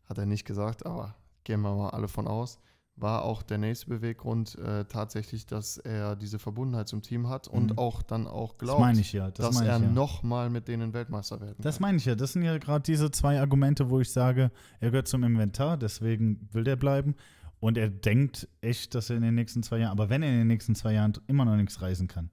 [0.10, 2.60] hat er nicht gesagt, aber gehen wir mal alle von aus,
[2.96, 7.72] war auch der nächste Beweggrund äh, tatsächlich, dass er diese Verbundenheit zum Team hat und
[7.72, 7.78] Mhm.
[7.78, 9.32] auch dann auch Das glaubt, ich ja.
[9.32, 9.80] Das dass er ja.
[9.80, 11.82] nochmal mit denen Weltmeister werden Das kann.
[11.84, 12.16] meine ich ja.
[12.16, 16.48] Das sind ja gerade diese zwei Argumente, wo ich sage, er gehört zum Inventar, deswegen
[16.52, 17.16] will der bleiben.
[17.64, 20.40] Und er denkt echt, dass er in den nächsten zwei Jahren, aber wenn er in
[20.40, 22.30] den nächsten zwei Jahren immer noch nichts reisen kann,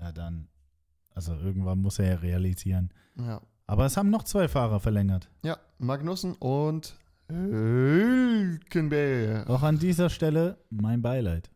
[0.00, 0.48] ja dann,
[1.14, 2.92] also irgendwann muss er ja realisieren.
[3.14, 3.40] Ja.
[3.68, 5.30] Aber es haben noch zwei Fahrer verlängert.
[5.44, 6.98] ja, Magnussen und
[7.28, 8.58] Hülkenberg.
[9.48, 11.52] Auch an dieser Stelle mein Beileid.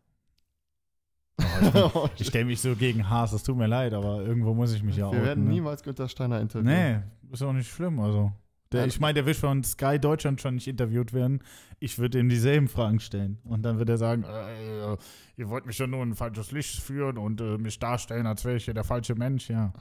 [2.19, 4.95] Ich stelle mich so gegen Haas, es tut mir leid, aber irgendwo muss ich mich
[4.99, 5.13] ja auch.
[5.13, 6.73] Wir werden niemals Günther Steiner interviewen.
[6.73, 7.01] Nee,
[7.33, 7.99] ist auch nicht schlimm.
[7.99, 8.31] Also.
[8.73, 11.43] Der, ich meine, der will von Sky Deutschland schon nicht interviewt werden.
[11.79, 13.39] Ich würde ihm dieselben Fragen stellen.
[13.45, 14.97] Und dann wird er sagen, äh,
[15.37, 18.45] ihr wollt mich schon nur in ein falsches Licht führen und äh, mich darstellen, als
[18.45, 19.49] wäre ich hier der falsche Mensch.
[19.51, 19.73] Ja.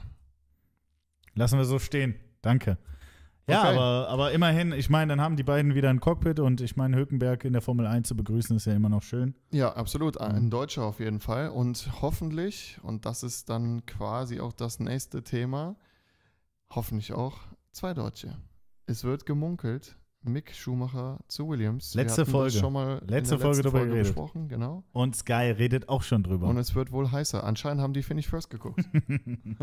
[1.34, 2.14] Lassen wir so stehen.
[2.42, 2.78] Danke.
[3.48, 3.76] Ja, Okay.
[3.76, 6.96] aber, aber immerhin, ich meine, dann haben die beiden wieder ein Cockpit und ich meine,
[6.96, 9.34] Hülkenberg in der Formel 1 zu begrüßen, ist ja immer noch schön.
[9.50, 10.14] Ja, absolut.
[10.20, 10.26] Mhm.
[10.26, 11.48] Ein Deutscher auf jeden Fall.
[11.48, 15.74] Und hoffentlich, und das ist dann quasi auch das nächste Thema,
[16.70, 17.36] hoffentlich auch
[17.72, 18.36] zwei Deutsche.
[18.92, 21.94] Es wird gemunkelt, Mick Schumacher zu Williams.
[21.94, 22.58] Letzte Folge.
[22.58, 24.06] Schon mal Letzte Folge letzten drüber Folge geredet.
[24.08, 24.84] besprochen, genau.
[24.92, 26.46] Und Sky redet auch schon drüber.
[26.46, 27.42] Und es wird wohl heißer.
[27.42, 28.86] Anscheinend haben die Finish First geguckt.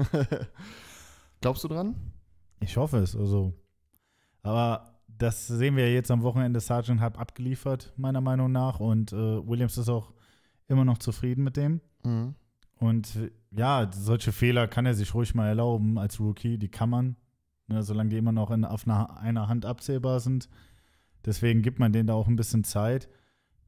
[1.42, 1.96] Glaubst du dran?
[2.60, 3.16] Ich hoffe es.
[3.16, 3.54] Also.
[4.42, 6.60] Aber das sehen wir jetzt am Wochenende.
[6.60, 8.80] Sargent hat abgeliefert, meiner Meinung nach.
[8.80, 10.12] Und äh, Williams ist auch
[10.68, 11.82] immer noch zufrieden mit dem.
[12.04, 12.34] Mhm.
[12.80, 16.58] Und ja, solche Fehler kann er sich ruhig mal erlauben als Rookie.
[16.58, 17.16] Die kann man,
[17.70, 20.50] ne, solange die immer noch in, auf einer, einer Hand abzählbar sind.
[21.26, 23.10] Deswegen gibt man denen da auch ein bisschen Zeit.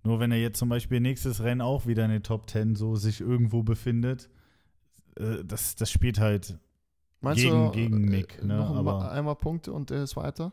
[0.03, 2.95] Nur wenn er jetzt zum Beispiel nächstes Rennen auch wieder in den Top 10 so
[2.95, 4.29] sich irgendwo befindet,
[5.17, 6.57] äh, das, das spielt halt
[7.23, 10.15] Meinst Gegen- du, gegen äh, Mick, ne, noch einmal, aber- einmal Punkte und er ist
[10.15, 10.51] weiter?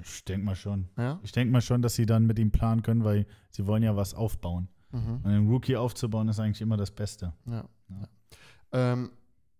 [0.00, 0.88] Ich denke mal schon.
[0.96, 1.18] Ja.
[1.22, 3.96] Ich denke mal schon, dass sie dann mit ihm planen können, weil sie wollen ja
[3.96, 4.68] was aufbauen.
[4.92, 5.16] Mhm.
[5.16, 7.32] Und einen Rookie aufzubauen ist eigentlich immer das Beste.
[7.46, 7.64] Ja.
[7.88, 7.96] Ja.
[8.00, 8.08] ja.
[8.92, 9.10] Ähm,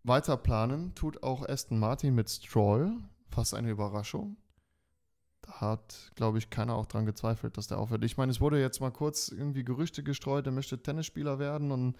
[0.05, 2.94] weiter planen tut auch Aston Martin mit Stroll.
[3.30, 4.36] Fast eine Überraschung.
[5.42, 8.05] Da hat, glaube ich, keiner auch dran gezweifelt, dass der aufhört.
[8.05, 11.96] Ich meine, es wurde jetzt mal kurz irgendwie Gerüchte gestreut, er möchte Tennisspieler werden und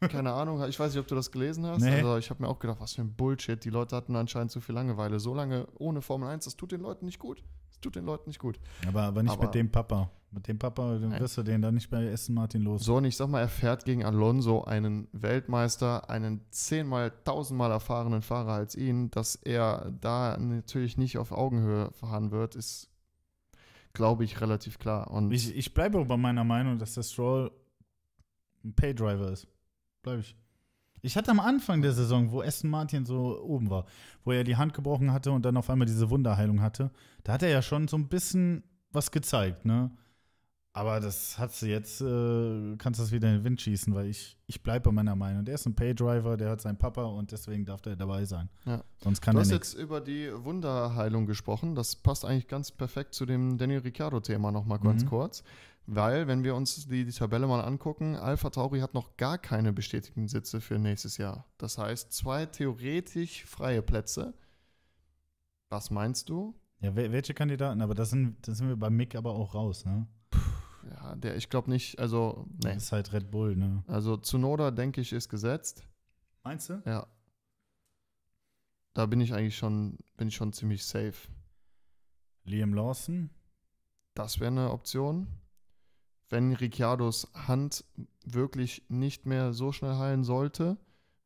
[0.00, 0.62] keine Ahnung.
[0.64, 1.82] Ich weiß nicht, ob du das gelesen hast.
[1.82, 1.96] Nee.
[1.96, 3.64] Also ich habe mir auch gedacht, was für ein Bullshit.
[3.64, 5.18] Die Leute hatten anscheinend zu viel Langeweile.
[5.18, 7.42] So lange ohne Formel 1, das tut den Leuten nicht gut.
[7.74, 8.58] Das tut den Leuten nicht gut.
[8.86, 10.10] Aber, aber nicht Aber- mit dem Papa.
[10.30, 12.82] Mit dem Papa dann wirst du den dann nicht bei Aston Martin los.
[12.84, 18.20] So, und ich sag mal, er fährt gegen Alonso, einen Weltmeister, einen zehnmal, tausendmal erfahrenen
[18.20, 19.12] Fahrer als ihn.
[19.12, 22.90] Dass er da natürlich nicht auf Augenhöhe fahren wird, ist,
[23.92, 25.08] glaube ich, relativ klar.
[25.12, 27.52] Und Ich, ich bleibe aber bei meiner Meinung, dass der Stroll
[28.64, 29.46] ein Paydriver ist.
[30.02, 30.36] Bleibe ich.
[31.04, 33.84] Ich hatte am Anfang der Saison, wo Aston Martin so oben war,
[34.24, 36.90] wo er die Hand gebrochen hatte und dann auf einmal diese Wunderheilung hatte,
[37.24, 39.90] da hat er ja schon so ein bisschen was gezeigt, ne?
[40.76, 44.06] Aber das hat sie jetzt, äh, kannst du das wieder in den Wind schießen, weil
[44.08, 45.44] ich, ich bleibe bei meiner Meinung.
[45.44, 48.48] Der ist ein Paydriver, der hat seinen Papa und deswegen darf der dabei sein.
[48.64, 48.82] Ja.
[49.00, 51.76] Sonst kann du hast jetzt über die Wunderheilung gesprochen.
[51.76, 55.08] Das passt eigentlich ganz perfekt zu dem Daniel Ricciardo-Thema nochmal ganz Mhm.
[55.10, 55.44] kurz.
[55.86, 59.72] Weil, wenn wir uns die, die Tabelle mal angucken, Alpha Tauri hat noch gar keine
[59.72, 61.46] bestätigten Sitze für nächstes Jahr.
[61.58, 64.32] Das heißt, zwei theoretisch freie Plätze.
[65.68, 66.54] Was meinst du?
[66.80, 67.82] Ja, wel- welche Kandidaten?
[67.82, 70.06] Aber das sind, das sind wir bei Mick aber auch raus, ne?
[70.90, 72.72] Ja, der, ich glaube nicht, also, nee.
[72.74, 73.82] Das ist halt Red Bull, ne?
[73.86, 75.86] Also Zunoda, denke ich, ist gesetzt.
[76.44, 76.82] Meinst du?
[76.86, 77.06] Ja.
[78.94, 81.28] Da bin ich eigentlich schon, bin ich schon ziemlich safe.
[82.44, 83.30] Liam Lawson?
[84.14, 85.26] Das wäre eine Option.
[86.30, 87.84] Wenn Ricciardos Hand
[88.24, 90.76] wirklich nicht mehr so schnell heilen sollte,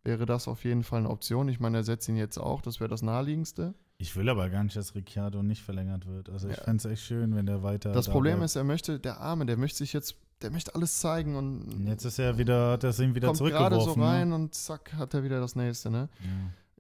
[0.05, 1.49] wäre das auf jeden Fall eine Option.
[1.49, 3.75] Ich meine, er setzt ihn jetzt auch, das wäre das naheliegendste.
[4.01, 6.31] Ich will aber gar nicht, dass Ricciardo nicht verlängert wird.
[6.31, 6.65] Also ich Ja.
[6.65, 7.93] fände es echt schön, wenn der weiter.
[7.93, 8.45] Das da Problem bleibt.
[8.47, 12.05] ist, er möchte, der Arme, der möchte sich jetzt, der möchte alles zeigen und Jetzt
[12.05, 14.03] ist er wieder, hat er es ihm wieder kommt gerade so zurückgeworfen.
[14.03, 14.35] rein ne?
[14.37, 16.09] und zack, hat er wieder das nächste, ne?
[16.21, 16.29] Ja.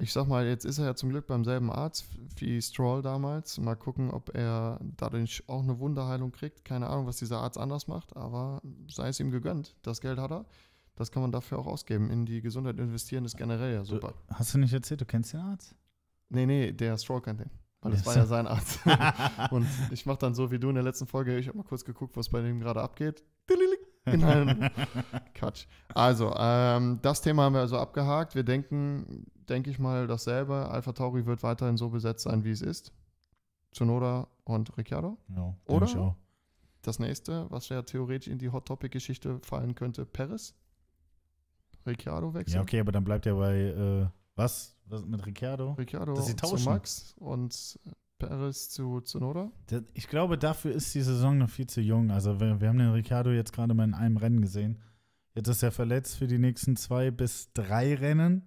[0.01, 3.59] Ich sag mal, jetzt ist er ja zum Glück beim selben Arzt wie Stroll damals.
[3.59, 6.65] Mal gucken, ob er dadurch auch eine Wunderheilung kriegt.
[6.65, 9.75] Keine Ahnung, was dieser Arzt anders macht, aber sei es ihm gegönnt.
[9.83, 10.47] Das Geld hat er.
[10.95, 12.11] Das kann man dafür auch ausgeben.
[12.11, 14.15] In die Gesundheit investieren ist generell ja super.
[14.33, 15.75] Hast du nicht erzählt, du kennst den Arzt?
[16.29, 17.51] Nee, nee, der Stroll kennt den.
[17.81, 18.81] Weil das war ja sein Arzt.
[19.51, 21.39] und ich mach dann so wie du in der letzten Folge.
[21.39, 23.25] Ich habe mal kurz geguckt, was bei dem gerade abgeht.
[24.15, 24.71] in einem
[25.35, 25.67] Quatsch.
[25.95, 28.35] Also, ähm, das Thema haben wir also abgehakt.
[28.35, 30.69] Wir denken, denke ich mal, dasselbe.
[30.69, 32.93] Alpha Tauri wird weiterhin so besetzt sein, wie es ist.
[33.73, 35.19] Zunoda und Ricciardo.
[35.35, 36.17] Ja, Oder
[36.83, 40.55] das nächste, was ja theoretisch in die Hot Topic-Geschichte fallen könnte, Paris.
[41.87, 42.57] Ricciardo wechseln.
[42.57, 44.07] Ja, okay, aber dann bleibt er bei, äh,
[44.37, 44.77] was?
[44.87, 45.73] Was mit Ricciardo?
[45.73, 46.57] Ricciardo Dass sie zu.
[46.65, 47.79] Max und
[48.19, 49.51] Paris zu Zunoda.
[49.95, 52.11] Ich glaube, dafür ist die Saison noch viel zu jung.
[52.11, 54.79] Also wir, wir haben den Ricciardo jetzt gerade mal in einem Rennen gesehen.
[55.35, 58.43] Jetzt ist er verletzt für die nächsten zwei bis drei Rennen.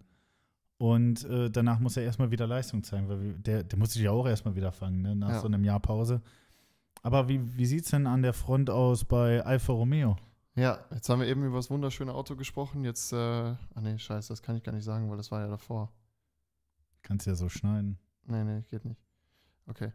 [0.77, 4.11] Und äh, danach muss er erstmal wieder Leistung zeigen, weil der, der muss sich ja
[4.11, 5.15] auch erstmal wieder fangen, ne?
[5.15, 5.39] nach Ja.
[5.39, 6.21] so einem Jahr Pause.
[7.03, 10.17] Aber wie, wie sieht es denn an der Front aus bei Alfa Romeo?
[10.55, 12.83] Ja, jetzt haben wir eben über das wunderschöne Auto gesprochen.
[12.83, 15.47] Jetzt, äh, ah nee, scheiße, das kann ich gar nicht sagen, weil das war ja
[15.47, 15.91] davor.
[17.03, 17.97] Kannst ja so schneiden.
[18.25, 18.99] Nee, nee, geht nicht.
[19.67, 19.91] Okay.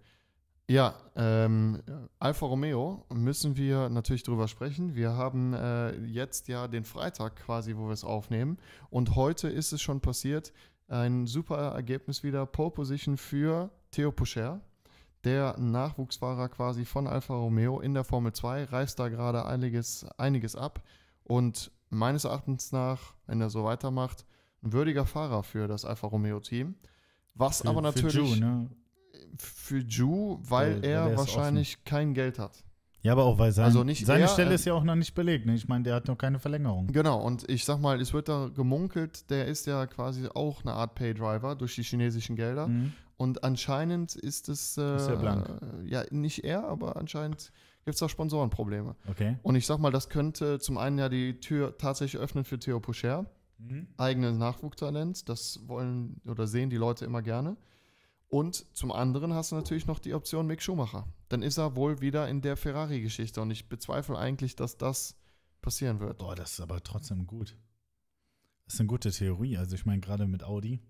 [0.68, 1.80] Ja, ähm,
[2.18, 4.96] Alfa Romeo müssen wir natürlich drüber sprechen.
[4.96, 8.58] Wir haben äh, jetzt ja den Freitag quasi, wo wir es aufnehmen.
[8.90, 10.52] Und heute ist es schon passiert.
[10.88, 12.46] Ein super Ergebnis wieder.
[12.46, 14.60] Pole Position für Theo Pocher,
[15.22, 18.64] der Nachwuchsfahrer quasi von Alfa Romeo in der Formel 2.
[18.64, 20.82] Reißt da gerade einiges, einiges ab.
[21.22, 24.26] Und meines Erachtens nach, wenn er so weitermacht,
[24.64, 26.74] ein würdiger Fahrer für das Alfa Romeo Team.
[27.34, 28.68] Was Für- aber für natürlich Ju, ne?
[29.38, 32.62] Für Ju, weil Weil- weil er ist wahrscheinlich kein Geld hat.
[33.02, 34.96] Ja, aber auch weil sein, Also nicht seine er, Stelle äh, ist ja auch noch
[34.96, 35.46] nicht belegt.
[35.46, 35.54] Ne?
[35.54, 36.88] Ich meine, der hat noch keine Verlängerung.
[36.88, 40.72] Genau, und ich sag mal, es wird da gemunkelt, der ist ja quasi auch eine
[40.72, 42.66] Art Paydriver durch die chinesischen Gelder.
[42.66, 42.92] Mhm.
[43.16, 44.76] Und anscheinend ist es.
[44.76, 45.48] Äh, Ist er blank?
[45.84, 47.52] Ja, nicht er, aber anscheinend
[47.84, 48.96] gibt es da Sponsorenprobleme.
[49.08, 49.38] Okay.
[49.42, 52.80] Und ich sag mal, das könnte zum einen ja die Tür tatsächlich öffnen für Theo
[52.80, 53.26] Pocher.
[53.58, 53.86] Mhm.
[53.96, 55.28] eigenes Nachwuchstalent.
[55.30, 57.56] Das wollen oder sehen die Leute immer gerne.
[58.28, 61.06] Und zum anderen hast du natürlich noch die Option Mick Schumacher.
[61.28, 65.16] Dann ist er wohl wieder in der Ferrari-Geschichte und ich bezweifle eigentlich, dass das
[65.62, 66.18] passieren wird.
[66.18, 67.56] Boah, das ist aber trotzdem gut.
[68.64, 69.56] Das ist eine gute Theorie.
[69.56, 70.80] Also ich meine, gerade mit Audi.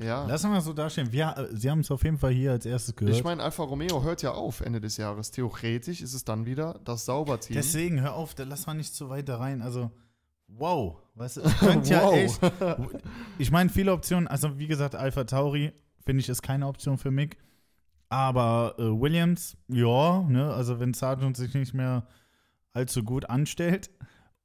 [0.00, 0.26] Ja.
[0.26, 1.12] Lass mal so dastehen.
[1.12, 3.16] Wir, Sie haben es auf jeden Fall hier als erstes gehört.
[3.16, 5.30] Ich meine, Alfa Romeo hört ja auf Ende des Jahres.
[5.30, 7.54] Theoretisch ist es dann wieder das Sauberteam.
[7.54, 9.62] Deswegen, hör auf, da lass mal nicht zu weit da rein.
[9.62, 9.92] Also,
[10.48, 10.96] wow.
[11.14, 12.40] Weißt du, es könnte ja echt.
[13.38, 14.28] Ich meine, viele Optionen.
[14.28, 15.72] Also, wie gesagt, Alpha Tauri,
[16.04, 17.36] finde ich, ist keine Option für mich.
[18.08, 22.06] Aber äh, Williams, ja, ne, also wenn Sargent sich nicht mehr
[22.72, 23.90] allzu gut anstellt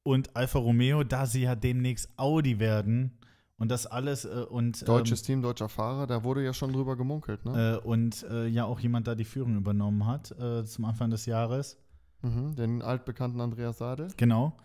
[0.04, 3.20] und Alfa Romeo, da sie ja demnächst Audi werden
[3.58, 7.46] und das alles äh, und Deutsches Team, deutscher Fahrer, da wurde ja schon drüber gemunkelt,
[7.46, 7.80] ne?
[7.84, 11.26] äh, und äh, ja auch jemand da die Führung übernommen hat äh, zum Anfang des
[11.26, 11.78] Jahres.
[12.22, 14.08] Mhm, den altbekannten Andreas Sadel.
[14.18, 14.58] Genau.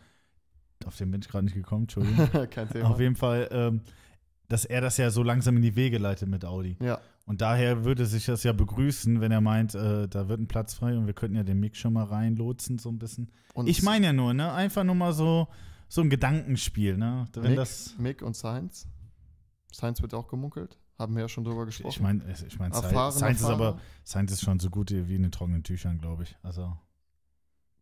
[0.87, 2.28] Auf den bin ich gerade nicht gekommen, Entschuldigung.
[2.51, 2.91] Kein Thema.
[2.91, 3.80] Auf jeden Fall, ähm,
[4.49, 6.76] dass er das ja so langsam in die Wege leitet mit Audi.
[6.80, 10.49] Ja, Und daher würde sich das ja begrüßen, wenn er meint, äh, da wird ein
[10.49, 13.30] Platz frei und wir könnten ja den Mick schon mal reinlotsen, so ein bisschen.
[13.55, 14.53] und ich meine ja nur, ne?
[14.53, 15.49] Einfach nur mal so,
[15.89, 17.26] so ein Gedankenspiel, ne?
[17.32, 17.95] Wenn Mick, das.
[17.99, 18.87] Mick und Sainz.
[19.72, 20.78] Sainz wird auch gemunkelt.
[20.99, 21.91] Haben wir ja schon drüber gesprochen.
[21.91, 23.80] Ich meine, ich mein, Sainz ist aber.
[24.05, 26.37] Sainz ist schon so gut wie in den trockenen Tüchern, glaube ich.
[26.43, 26.76] Also.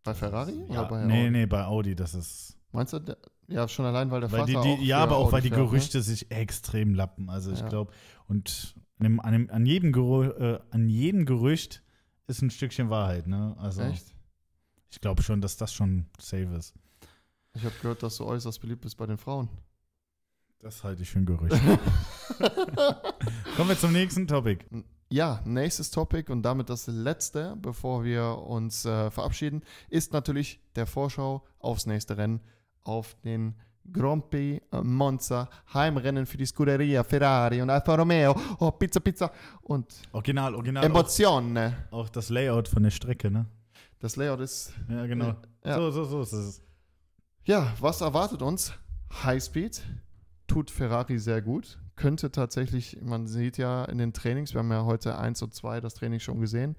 [0.03, 0.65] Bei Ferrari?
[0.69, 1.31] Ja, oder bei nee, Audi?
[1.31, 2.59] nee, bei Audi, das ist.
[2.73, 3.17] Meinst du,
[3.49, 5.33] ja, schon allein, weil der Weil Vater die, auch die, ja, für aber auch Audi
[5.33, 5.67] weil die fährt, ne?
[5.67, 7.29] Gerüchte sich extrem lappen.
[7.29, 7.69] Also ich Ja.
[7.69, 7.93] glaube,
[8.29, 11.83] und an, dem, an, dem, an, jedem Gerü äh, an jedem Gerücht
[12.27, 13.55] ist ein Stückchen Wahrheit, ne?
[13.59, 14.15] Also Echt?
[14.91, 16.75] ich glaube schon, dass das schon safe ist.
[17.55, 19.51] Ich habe gehört, dass du äußerst beliebt bist bei den Frauen.
[20.61, 21.53] Das halte ich für ein Gerücht.
[23.57, 24.65] Kommen wir zum nächsten Topic.
[25.11, 30.87] Ja, nächstes Topic und damit das letzte, bevor wir uns äh, verabschieden, ist natürlich der
[30.87, 32.41] Vorschau aufs nächste Rennen,
[32.85, 33.55] auf den
[33.91, 38.35] Grand Prix äh, Monza, Heimrennen für die Scuderia Ferrari und Alfa Romeo.
[38.59, 39.31] Oh, Pizza, Pizza
[39.63, 40.85] und Original, original.
[40.85, 41.75] Auch, Emotionen.
[41.91, 43.47] auch das Layout von der Strecke, ne?
[43.99, 44.73] Das Layout ist.
[44.89, 45.35] Ja, genau.
[45.65, 45.77] Ja.
[45.77, 46.63] So, so, so ist es.
[47.45, 48.73] Ja, was erwartet uns?
[49.25, 49.83] Highspeed
[50.47, 51.79] tut Ferrari sehr gut.
[51.97, 55.81] Könnte tatsächlich, man sieht ja in den Trainings, wir haben ja heute 1 und 2
[55.81, 56.77] das Training schon gesehen.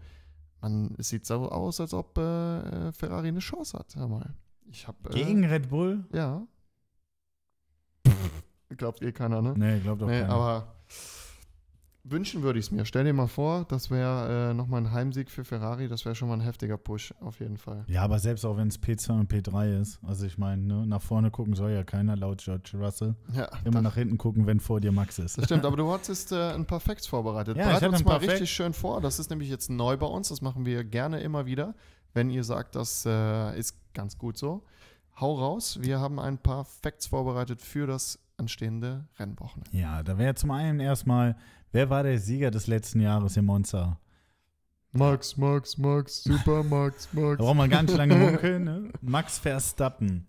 [0.61, 3.95] Man, es sieht so aus, als ob äh, Ferrari eine Chance hat.
[3.95, 4.33] Hör mal.
[4.73, 4.97] Ich habe.
[5.09, 6.03] Äh, Gegen Red Bull?
[6.11, 6.45] Ja.
[8.75, 9.53] Glaubt eh keiner, ne?
[9.55, 10.33] Nee, glaubt doch Nee, keiner.
[10.33, 10.67] aber
[12.03, 12.83] wünschen würde ich es mir.
[12.85, 15.87] Stell dir mal vor, das wäre äh, nochmal ein Heimsieg für Ferrari.
[15.87, 17.85] Das wäre schon mal ein heftiger Push, auf jeden Fall.
[17.87, 21.01] Ja, aber selbst auch wenn es P2 und P3 ist, also ich meine, ne, nach
[21.03, 23.15] vorne gucken soll ja keiner laut George Russell.
[23.31, 25.37] Ja, Immer nach hinten gucken, wenn vor dir Max ist.
[25.37, 25.65] das stimmt.
[25.67, 27.55] Aber du hattest äh, ein paar Facts vorbereitet.
[27.57, 28.33] Ja, Bereit uns mal Facts.
[28.33, 29.01] richtig schön vor.
[29.01, 30.29] Das ist nämlich jetzt neu bei uns.
[30.29, 31.75] Das machen wir gerne immer wieder.
[32.15, 34.63] Wenn ihr sagt, das äh, ist ganz gut so.
[35.19, 35.79] Hau raus.
[35.81, 39.69] Wir haben ein paar Facts vorbereitet für das anstehende Rennwochenende.
[39.77, 41.35] Ja, da wäre zum einen erstmal,
[41.71, 43.99] wer war der Sieger des letzten Jahres in Monza?
[44.91, 47.37] Max, Max, Max, super Max, Max.
[47.37, 48.89] Da braucht man nicht lange munkeln, ne?
[49.01, 50.27] Max Verstappen.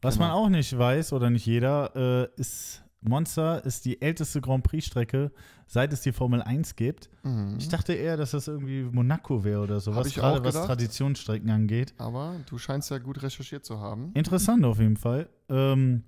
[0.00, 0.28] Was genau.
[0.28, 5.30] man auch nicht weiß oder nicht jeder, äh, ist Monza ist die älteste Grand Prix-Strecke,
[5.66, 7.08] seit es die Formel 1 gibt.
[7.22, 7.56] Mhm.
[7.58, 11.94] Ich dachte eher, dass das irgendwie Monaco wäre oder sowas, gerade was Traditionsstrecken angeht.
[11.98, 14.10] Aber du scheinst ja gut recherchiert zu haben.
[14.14, 15.28] Interessant auf jeden Fall.
[15.48, 16.02] Ähm,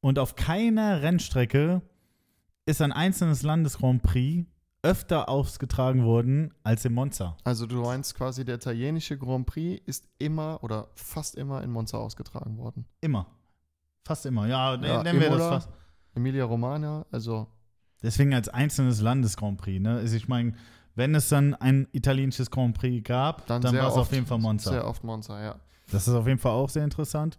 [0.00, 1.82] und auf keiner Rennstrecke
[2.66, 4.46] ist ein einzelnes Landes Grand Prix
[4.82, 7.36] öfter ausgetragen worden als in Monza.
[7.44, 11.98] Also du meinst quasi, der italienische Grand Prix ist immer oder fast immer in Monza
[11.98, 12.86] ausgetragen worden.
[13.00, 13.26] Immer.
[14.04, 15.70] Fast immer, ja, ja nennen wir das fast.
[16.14, 17.46] Emilia Romagna, also.
[18.02, 19.96] Deswegen als einzelnes Landes Grand Prix, ne?
[19.96, 20.54] Also ich meine,
[20.94, 24.38] wenn es dann ein italienisches Grand Prix gab, dann, dann war es auf jeden Fall
[24.38, 24.70] Monza.
[24.70, 25.56] Sehr oft Monza, ja.
[25.90, 27.38] Das ist auf jeden Fall auch sehr interessant.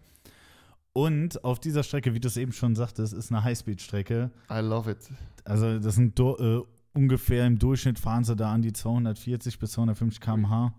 [0.93, 4.29] Und auf dieser Strecke, wie du es eben schon sagtest, ist eine Highspeed-Strecke.
[4.49, 5.09] I love it.
[5.43, 6.61] Also das sind äh,
[6.93, 10.73] ungefähr im Durchschnitt fahren sie da an die 240 bis 250 km/h.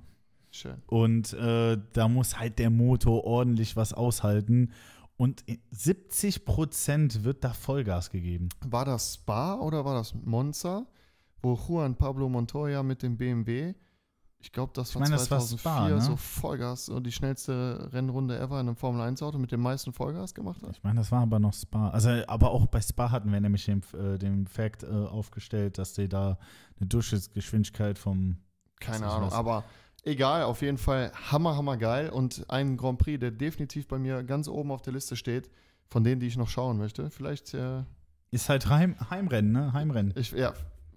[0.52, 0.76] Schön.
[0.86, 4.70] Und äh, da muss halt der Motor ordentlich was aushalten.
[5.16, 8.48] Und 70 Prozent wird da Vollgas gegeben.
[8.64, 10.86] War das Spa oder war das Monza,
[11.40, 13.74] wo Juan Pablo Montoya mit dem BMW,
[14.40, 16.00] ich glaube, das war ich meine, 2004, das war Spa, ne?
[16.00, 20.62] so Vollgas und die schnellste Rennrunde ever in einem Formel-1-Auto mit dem meisten Vollgas gemacht
[20.62, 20.76] hat?
[20.76, 21.90] Ich meine, das war aber noch Spa.
[21.90, 25.92] Also, aber auch bei Spa hatten wir nämlich den, äh, den Fact äh, aufgestellt, dass
[25.94, 26.38] die da
[26.78, 28.38] eine Durchschnittsgeschwindigkeit vom.
[28.80, 29.64] Keine Ahnung, aber
[30.06, 34.22] Egal, auf jeden Fall hammer, hammer geil und ein Grand Prix, der definitiv bei mir
[34.22, 35.50] ganz oben auf der Liste steht,
[35.88, 37.10] von denen, die ich noch schauen möchte.
[37.10, 37.54] Vielleicht.
[37.54, 37.84] Äh,
[38.30, 39.72] ist halt Heim, Heimrennen, ne?
[39.72, 40.12] Heimrennen.
[40.16, 40.52] Ich, ja,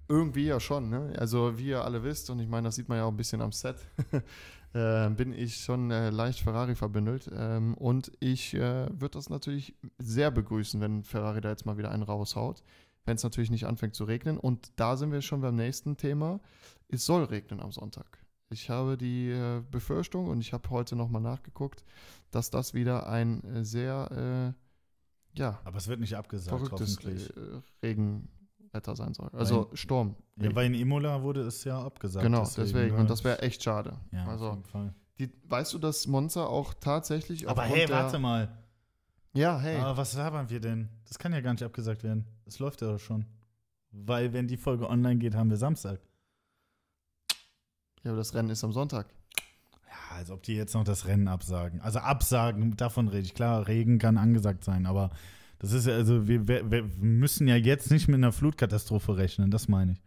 [0.08, 1.14] irgendwie ja schon, ne?
[1.18, 3.42] Also, wie ihr alle wisst, und ich meine, das sieht man ja auch ein bisschen
[3.42, 3.76] am Set,
[4.74, 7.30] äh, bin ich schon äh, leicht Ferrari verbündelt.
[7.32, 11.92] Ähm, und ich äh, würde das natürlich sehr begrüßen, wenn Ferrari da jetzt mal wieder
[11.92, 12.64] einen raushaut.
[13.06, 14.38] Wenn es natürlich nicht anfängt zu regnen.
[14.38, 16.42] Und da sind wir schon beim nächsten Thema.
[16.90, 18.18] Es soll regnen am Sonntag.
[18.50, 21.84] Ich habe die äh, Befürchtung und ich habe heute nochmal nachgeguckt,
[22.32, 24.56] dass das wieder ein äh, sehr,
[25.36, 25.60] äh, ja.
[25.66, 29.30] Aber es wird nicht abgesagt, verrücktes äh, Regenwetter sein soll.
[29.34, 30.16] Also weil, Sturm.
[30.38, 32.24] Ja, weil in Imola wurde es ja abgesagt.
[32.24, 32.68] Genau, deswegen.
[32.68, 33.98] deswegen und das wäre echt schade.
[34.12, 34.94] Ja, also, auf jeden Fall.
[35.20, 37.50] Die, weißt du, dass Monza auch tatsächlich.
[37.50, 38.56] Aber hey, warte mal.
[39.34, 39.78] Ja, hey.
[39.78, 40.90] Aber was labern wir denn?
[41.06, 42.26] Das kann ja gar nicht abgesagt werden.
[42.46, 43.26] Das läuft ja doch schon.
[43.92, 46.00] Weil, wenn die Folge online geht, haben wir Samstag.
[48.08, 49.08] Ja, aber das Rennen ist am Sonntag.
[49.86, 51.82] Ja, als ob die jetzt noch das Rennen absagen.
[51.82, 53.34] Also absagen, davon rede ich.
[53.34, 55.10] Klar, Regen kann angesagt sein, aber
[55.60, 59.52] das ist ja, also wir, wir, wir müssen ja jetzt nicht mit einer Flutkatastrophe rechnen,
[59.52, 60.02] das meine ich.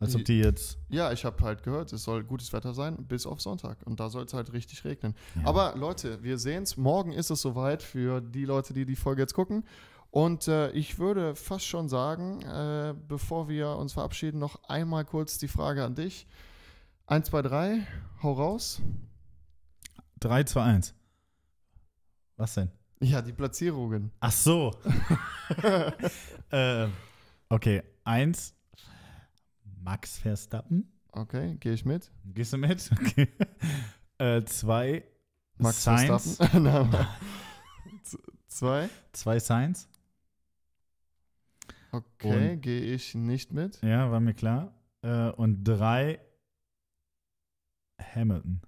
[0.00, 0.78] Als ob die jetzt.
[0.88, 3.78] Ja, ich habe halt gehört, es soll gutes Wetter sein, bis auf Sonntag.
[3.84, 5.14] Und da soll es halt richtig regnen.
[5.34, 5.42] Ja.
[5.44, 6.78] Aber Leute, wir sehen es.
[6.78, 9.64] Morgen ist es soweit für die Leute, die die Folge jetzt gucken.
[10.10, 15.36] Und äh, ich würde fast schon sagen, äh, bevor wir uns verabschieden, noch einmal kurz
[15.36, 16.26] die Frage an dich.
[17.08, 17.86] 1, 2, 3,
[18.20, 18.82] hau raus.
[20.18, 20.94] 3, 2, 1.
[22.36, 22.72] Was denn?
[23.00, 24.10] Ja, die Platzierungen.
[24.18, 24.74] Ach so.
[26.50, 26.88] äh,
[27.48, 28.54] okay, 1.
[29.82, 30.92] Max Verstappen.
[31.12, 32.10] Okay, gehe ich mit.
[32.24, 32.90] Gehst du mit?
[33.00, 33.28] Okay.
[34.18, 35.04] Äh, zwei.
[35.58, 36.38] Max Science.
[36.38, 37.06] Verstappen.
[38.48, 38.88] zwei.
[39.12, 39.88] Zwei Science.
[41.92, 43.80] Okay, gehe ich nicht mit.
[43.82, 44.74] Ja, war mir klar.
[45.02, 46.18] Äh, und drei
[48.00, 48.60] Hamilton.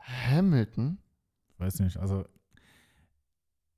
[0.00, 0.98] Hamilton?
[1.58, 2.24] Weiß nicht, also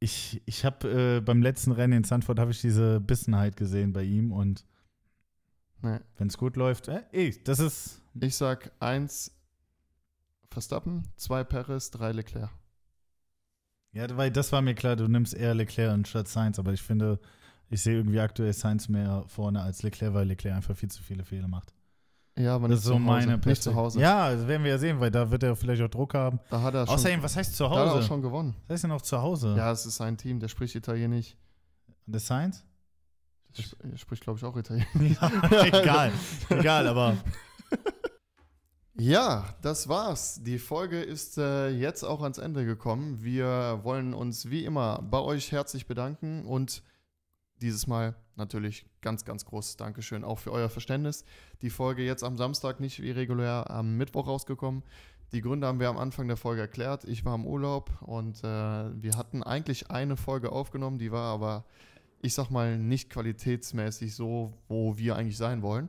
[0.01, 4.03] ich, ich habe äh, beim letzten Rennen in Sanford habe ich diese Bissenheit gesehen bei
[4.03, 4.65] ihm und
[5.83, 5.99] nee.
[6.17, 8.03] wenn es gut läuft, äh, ey, das ist.
[8.19, 9.33] Ich sag eins
[10.51, 12.51] Verstappen, zwei Perez, drei Leclerc.
[13.93, 17.21] Ja, weil das war mir klar, du nimmst eher Leclerc anstatt Sainz, aber ich finde,
[17.69, 21.25] ich sehe irgendwie aktuell Sainz mehr vorne als Leclerc, weil Leclerc einfach viel zu viele
[21.25, 21.75] Fehler macht.
[22.39, 24.01] Ja, aber das ist so meine Nicht zu Hause.
[24.01, 26.41] Ja, das werden wir ja sehen, weil da wird er vielleicht auch Druck haben.
[26.49, 27.81] Da hat er schon, Außerdem, was heißt zu Hause?
[27.81, 28.57] Da hat er auch schon gewonnen.
[28.67, 29.55] Was heißt denn auch zu Hause?
[29.57, 31.37] Ja, es ist sein Team, der spricht Italienisch.
[32.07, 32.65] Und der Science?
[33.83, 35.19] Der spricht, glaube ich, auch Italienisch.
[35.51, 36.13] Ja, egal.
[36.49, 37.17] egal, aber.
[39.01, 40.43] Ja, das war's.
[40.43, 43.23] Die Folge ist äh, jetzt auch ans Ende gekommen.
[43.23, 46.83] Wir wollen uns wie immer bei euch herzlich bedanken und
[47.63, 51.25] dieses Mal natürlich ganz, ganz großes Dankeschön auch für euer Verständnis.
[51.63, 54.83] Die Folge jetzt am Samstag nicht wie regulär am Mittwoch rausgekommen.
[55.33, 57.05] Die Gründe haben wir am Anfang der Folge erklärt.
[57.05, 61.65] Ich war im Urlaub und äh, wir hatten eigentlich eine Folge aufgenommen, die war aber,
[62.21, 65.89] ich sag mal, nicht qualitätsmäßig so, wo wir eigentlich sein wollen.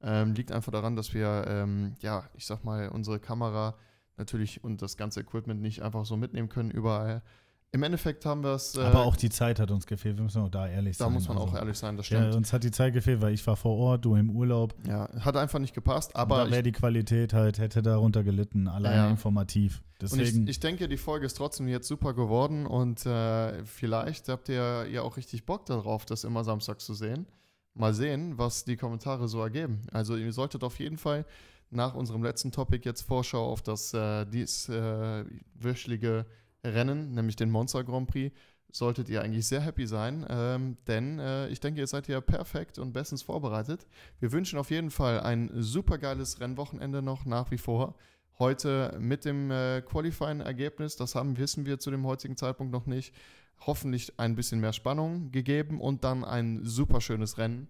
[0.00, 3.76] Ähm, liegt einfach daran, dass wir, ähm, ja, ich sag mal, unsere Kamera
[4.16, 7.22] natürlich und das ganze Equipment nicht einfach so mitnehmen können überall.
[7.70, 8.74] Im Endeffekt haben wir es.
[8.76, 11.12] Äh, Aber auch die Zeit hat uns gefehlt, wir müssen auch da ehrlich da sein.
[11.12, 12.32] Da muss man also, auch ehrlich sein, das stimmt.
[12.32, 14.74] Ja, uns hat die Zeit gefehlt, weil ich war vor Ort, du im Urlaub.
[14.86, 16.44] Ja, hat einfach nicht gepasst, aber.
[16.44, 19.10] Da wäre die Qualität halt, hätte darunter gelitten, allein ja.
[19.10, 19.82] informativ.
[20.00, 20.22] Deswegen.
[20.22, 24.48] Und ich, ich, denke, die Folge ist trotzdem jetzt super geworden und äh, vielleicht habt
[24.48, 27.26] ihr ja auch richtig Bock darauf, das immer samstags zu sehen.
[27.74, 29.82] Mal sehen, was die Kommentare so ergeben.
[29.92, 31.26] Also, ihr solltet auf jeden Fall
[31.70, 36.24] nach unserem letzten Topic jetzt Vorschau auf das äh, dieswöchige äh,
[36.64, 38.34] Rennen, nämlich den Monster Grand Prix,
[38.70, 42.78] solltet ihr eigentlich sehr happy sein, ähm, denn äh, ich denke, ihr seid ja perfekt
[42.78, 43.86] und bestens vorbereitet.
[44.20, 47.94] Wir wünschen auf jeden Fall ein super geiles Rennwochenende noch nach wie vor.
[48.38, 53.14] Heute mit dem äh, Qualifying-Ergebnis, das haben, wissen wir zu dem heutigen Zeitpunkt noch nicht,
[53.60, 57.68] hoffentlich ein bisschen mehr Spannung gegeben und dann ein super schönes Rennen.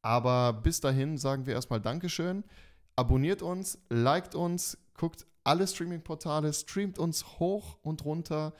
[0.00, 2.44] Aber bis dahin sagen wir erstmal Dankeschön.
[2.96, 8.54] Abonniert uns, liked uns, guckt alle Streaming-Portale, streamt uns hoch und runter.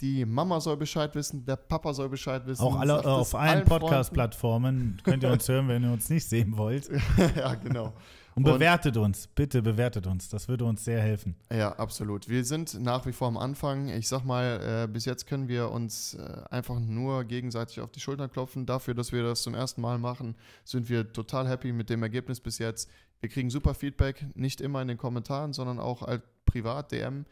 [0.00, 2.62] Die Mama soll Bescheid wissen, der Papa soll Bescheid wissen.
[2.62, 6.88] Auch alle, auf allen Podcast-Plattformen könnt ihr uns hören, wenn ihr uns nicht sehen wollt.
[7.36, 7.94] ja, genau.
[8.36, 10.28] Und bewertet und, uns, bitte bewertet uns.
[10.28, 11.34] Das würde uns sehr helfen.
[11.52, 12.28] Ja, absolut.
[12.28, 13.88] Wir sind nach wie vor am Anfang.
[13.88, 17.98] Ich sag mal, äh, bis jetzt können wir uns äh, einfach nur gegenseitig auf die
[17.98, 18.64] Schulter klopfen.
[18.64, 22.38] Dafür, dass wir das zum ersten Mal machen, sind wir total happy mit dem Ergebnis
[22.38, 22.88] bis jetzt.
[23.20, 27.26] Wir kriegen super Feedback, nicht immer in den Kommentaren, sondern auch als privat, DM.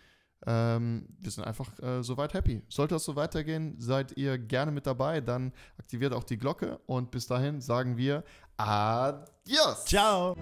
[0.47, 2.63] Ähm, wir sind einfach äh, soweit happy.
[2.69, 5.21] Sollte das so weitergehen, seid ihr gerne mit dabei.
[5.21, 8.23] Dann aktiviert auch die Glocke und bis dahin sagen wir
[8.57, 9.85] Adios.
[9.87, 10.37] Ciao.